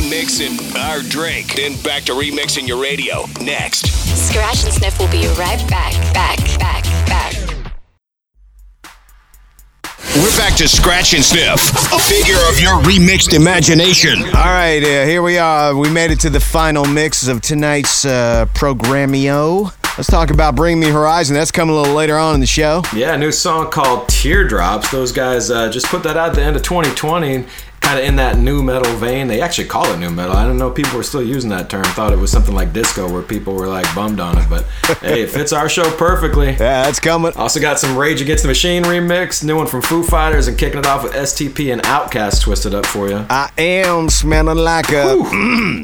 Mixing 0.09 0.57
our 0.77 1.01
Drake. 1.01 1.55
Then 1.55 1.81
back 1.81 1.94
to 2.03 2.11
remixing 2.11 2.67
your 2.67 2.81
radio. 2.81 3.25
Next. 3.41 3.87
Scratch 4.27 4.65
and 4.65 4.73
Sniff 4.73 4.99
will 4.99 5.09
be 5.09 5.27
right 5.39 5.63
back, 5.69 5.93
back, 6.13 6.37
back, 6.59 6.83
back. 7.07 7.33
We're 10.15 10.37
back 10.37 10.55
to 10.57 10.67
Scratch 10.67 11.13
and 11.13 11.23
Sniff, 11.23 11.59
a 11.91 11.99
figure 11.99 12.37
of 12.49 12.59
your 12.59 12.81
remixed 12.83 13.33
imagination. 13.33 14.21
All 14.23 14.31
right, 14.31 14.81
uh, 14.81 15.05
here 15.05 15.21
we 15.21 15.37
are. 15.37 15.75
We 15.75 15.89
made 15.89 16.11
it 16.11 16.19
to 16.21 16.29
the 16.29 16.39
final 16.39 16.85
mix 16.85 17.27
of 17.27 17.41
tonight's 17.41 18.05
uh, 18.05 18.45
programmio. 18.53 19.73
Let's 19.97 20.09
talk 20.09 20.29
about 20.29 20.55
Bring 20.55 20.79
Me 20.79 20.89
Horizon. 20.89 21.35
That's 21.35 21.51
coming 21.51 21.73
a 21.73 21.77
little 21.77 21.95
later 21.95 22.17
on 22.17 22.35
in 22.35 22.41
the 22.41 22.47
show. 22.47 22.81
Yeah, 22.93 23.13
a 23.13 23.17
new 23.17 23.31
song 23.31 23.71
called 23.71 24.09
Teardrops. 24.09 24.91
Those 24.91 25.13
guys 25.13 25.49
uh, 25.49 25.69
just 25.69 25.85
put 25.87 26.03
that 26.03 26.17
out 26.17 26.29
at 26.29 26.35
the 26.35 26.43
end 26.43 26.57
of 26.57 26.63
2020. 26.63 27.45
Kind 27.85 27.99
of 27.99 28.05
in 28.05 28.15
that 28.15 28.39
nu 28.39 28.63
metal 28.63 28.91
vein. 28.95 29.27
They 29.27 29.41
actually 29.41 29.67
call 29.67 29.85
it 29.93 29.99
nu 29.99 30.09
metal. 30.09 30.35
I 30.35 30.43
don't 30.43 30.57
know 30.57 30.71
people 30.71 30.97
were 30.97 31.03
still 31.03 31.21
using 31.21 31.51
that 31.51 31.69
term. 31.69 31.83
Thought 31.83 32.13
it 32.13 32.17
was 32.17 32.31
something 32.31 32.55
like 32.55 32.73
disco 32.73 33.07
where 33.07 33.21
people 33.21 33.53
were 33.53 33.67
like 33.67 33.85
bummed 33.93 34.19
on 34.19 34.39
it. 34.39 34.49
But 34.49 34.63
hey, 35.01 35.21
it 35.21 35.29
fits 35.29 35.53
our 35.53 35.69
show 35.69 35.89
perfectly. 35.95 36.47
Yeah, 36.47 36.83
that's 36.83 36.99
coming. 36.99 37.31
Also 37.35 37.59
got 37.59 37.77
some 37.77 37.95
Rage 37.95 38.21
Against 38.21 38.43
the 38.43 38.47
Machine 38.47 38.83
remix, 38.85 39.43
new 39.43 39.55
one 39.55 39.67
from 39.67 39.83
Foo 39.83 40.03
Fighters, 40.03 40.47
and 40.47 40.57
kicking 40.57 40.79
it 40.79 40.87
off 40.87 41.03
with 41.03 41.13
STP 41.13 41.71
and 41.71 41.83
Outkast 41.83 42.41
twisted 42.41 42.73
up 42.73 42.87
for 42.87 43.07
you. 43.07 43.23
I 43.29 43.51
am 43.57 44.09
smelling 44.09 44.57
like 44.57 44.89
a 44.89 45.15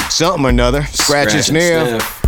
something 0.09 0.45
or 0.45 0.49
another. 0.49 0.81
Scratch, 0.85 1.35
and 1.35 1.43
sniff. 1.43 2.20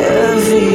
Emptiness 0.00 0.65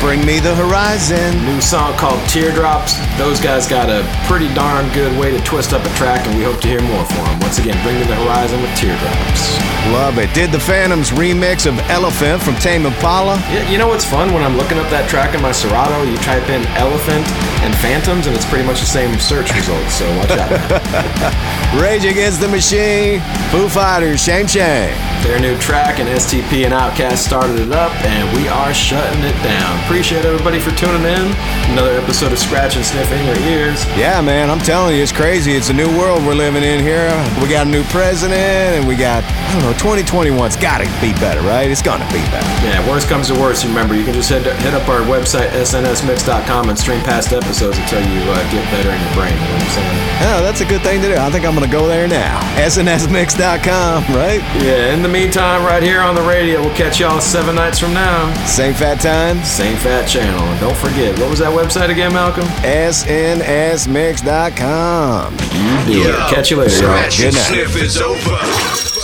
Bring 0.00 0.24
me 0.26 0.40
the 0.40 0.54
horizon. 0.54 1.44
New 1.44 1.60
song 1.60 1.94
called 1.96 2.20
Teardrops. 2.28 2.94
Those 3.18 3.38
guys 3.40 3.68
got 3.68 3.88
a 3.88 4.02
pretty 4.26 4.52
darn 4.52 4.92
good 4.92 5.16
way 5.18 5.30
to 5.30 5.42
twist 5.44 5.72
up 5.72 5.84
a 5.84 5.88
track, 5.96 6.26
and 6.26 6.36
we 6.36 6.42
hope 6.44 6.60
to 6.62 6.68
hear 6.68 6.82
more 6.82 7.04
from 7.04 7.24
them. 7.24 7.40
Once 7.40 7.58
again, 7.58 7.80
Bring 7.84 7.96
Me 7.96 8.04
the 8.04 8.16
Horizon 8.16 8.60
with 8.62 8.74
Teardrops. 8.76 9.56
Love 9.92 10.18
it. 10.18 10.32
Did 10.34 10.50
the 10.50 10.58
Phantoms 10.58 11.10
remix 11.10 11.66
of 11.66 11.78
Elephant 11.90 12.42
from 12.42 12.56
Tame 12.56 12.86
Impala? 12.86 13.36
Yeah, 13.52 13.68
you 13.70 13.78
know 13.78 13.86
what's 13.86 14.04
fun? 14.04 14.34
When 14.34 14.42
I'm 14.42 14.56
looking 14.56 14.78
up 14.78 14.90
that 14.90 15.08
track 15.08 15.34
in 15.34 15.42
my 15.42 15.52
Serato, 15.52 16.02
you 16.02 16.16
type 16.18 16.48
in 16.50 16.66
Elephant 16.74 17.26
and 17.62 17.74
Phantoms, 17.76 18.26
and 18.26 18.34
it's 18.34 18.46
pretty 18.46 18.66
much 18.66 18.80
the 18.80 18.86
same 18.86 19.16
search 19.20 19.54
results, 19.54 19.94
so 19.94 20.06
watch 20.18 20.30
out. 20.30 20.50
Rage 21.80 22.04
Against 22.04 22.40
the 22.40 22.48
Machine, 22.48 23.20
Foo 23.50 23.68
Fighters, 23.68 24.22
Shame 24.22 24.48
Shame. 24.48 25.15
Their 25.26 25.40
new 25.40 25.58
track 25.58 25.98
and 25.98 26.08
STP 26.08 26.64
and 26.64 26.72
OutKast 26.72 27.18
started 27.18 27.58
it 27.58 27.72
up, 27.72 27.90
and 28.06 28.30
we 28.38 28.46
are 28.46 28.72
shutting 28.72 29.24
it 29.24 29.34
down. 29.42 29.84
Appreciate 29.84 30.24
everybody 30.24 30.60
for 30.60 30.70
tuning 30.78 31.02
in. 31.02 31.34
Another 31.74 31.98
episode 31.98 32.30
of 32.30 32.38
Scratch 32.38 32.76
and 32.76 32.84
Sniff 32.84 33.10
in 33.10 33.26
your 33.26 33.36
ears. 33.50 33.84
Yeah, 33.98 34.20
man, 34.20 34.48
I'm 34.50 34.60
telling 34.60 34.94
you, 34.94 35.02
it's 35.02 35.10
crazy. 35.10 35.52
It's 35.52 35.68
a 35.68 35.72
new 35.72 35.88
world 35.98 36.24
we're 36.24 36.38
living 36.38 36.62
in 36.62 36.78
here. 36.78 37.10
We 37.42 37.50
got 37.50 37.66
a 37.66 37.70
new 37.70 37.82
president, 37.90 38.78
and 38.78 38.86
we 38.86 38.94
got, 38.94 39.24
I 39.24 39.52
don't 39.58 39.62
know, 39.66 39.74
2021's 39.82 40.54
got 40.56 40.78
to 40.78 40.86
be 41.02 41.10
better, 41.18 41.40
right? 41.42 41.68
It's 41.68 41.82
going 41.82 41.98
to 41.98 42.06
be 42.14 42.22
better. 42.30 42.46
Yeah, 42.62 42.78
worst 42.88 43.08
comes 43.08 43.26
to 43.26 43.34
worst, 43.34 43.64
remember, 43.64 43.96
you 43.96 44.04
can 44.04 44.14
just 44.14 44.30
head, 44.30 44.46
hit 44.46 44.74
up 44.74 44.88
our 44.88 45.00
website, 45.00 45.50
snsmix.com, 45.50 46.68
and 46.70 46.78
stream 46.78 47.02
past 47.02 47.32
episodes 47.32 47.76
until 47.78 47.98
you 47.98 48.22
uh, 48.30 48.38
get 48.54 48.62
better 48.70 48.94
in 48.94 49.00
your 49.02 49.14
brain. 49.18 49.34
You 49.34 49.42
know 49.42 49.58
what 49.58 49.62
I'm 49.62 49.74
saying? 49.74 50.06
Oh, 50.22 50.40
that's 50.46 50.60
a 50.60 50.66
good 50.66 50.82
thing 50.82 51.02
to 51.02 51.08
do. 51.08 51.16
I 51.16 51.30
think 51.30 51.44
I'm 51.44 51.56
going 51.56 51.66
to 51.66 51.72
go 51.72 51.88
there 51.88 52.06
now. 52.06 52.38
snsmix.com, 52.62 54.04
right? 54.14 54.40
Yeah, 54.62 54.94
in 54.94 55.02
the 55.02 55.15
meantime, 55.20 55.64
right 55.64 55.82
here 55.82 56.00
on 56.00 56.14
the 56.14 56.20
radio, 56.22 56.60
we'll 56.60 56.74
catch 56.74 57.00
y'all 57.00 57.20
seven 57.20 57.54
nights 57.54 57.78
from 57.78 57.94
now. 57.94 58.32
Same 58.44 58.74
fat 58.74 59.00
time, 59.00 59.42
same 59.44 59.76
fat 59.78 60.06
channel. 60.06 60.40
And 60.42 60.60
don't 60.60 60.76
forget, 60.76 61.18
what 61.18 61.30
was 61.30 61.38
that 61.38 61.52
website 61.52 61.88
again, 61.90 62.12
Malcolm? 62.12 62.44
snsmix.com. 62.62 65.32
You 65.88 66.02
do 66.02 66.08
it. 66.10 66.16
Catch 66.30 66.50
you 66.50 66.56
later, 66.58 66.70
y'all. 66.72 66.80
Scratch 66.80 67.16
Good 67.18 67.26
and 67.26 67.34
night. 67.36 67.48
sniff 67.48 67.76
is 67.82 67.96
over. 68.00 68.95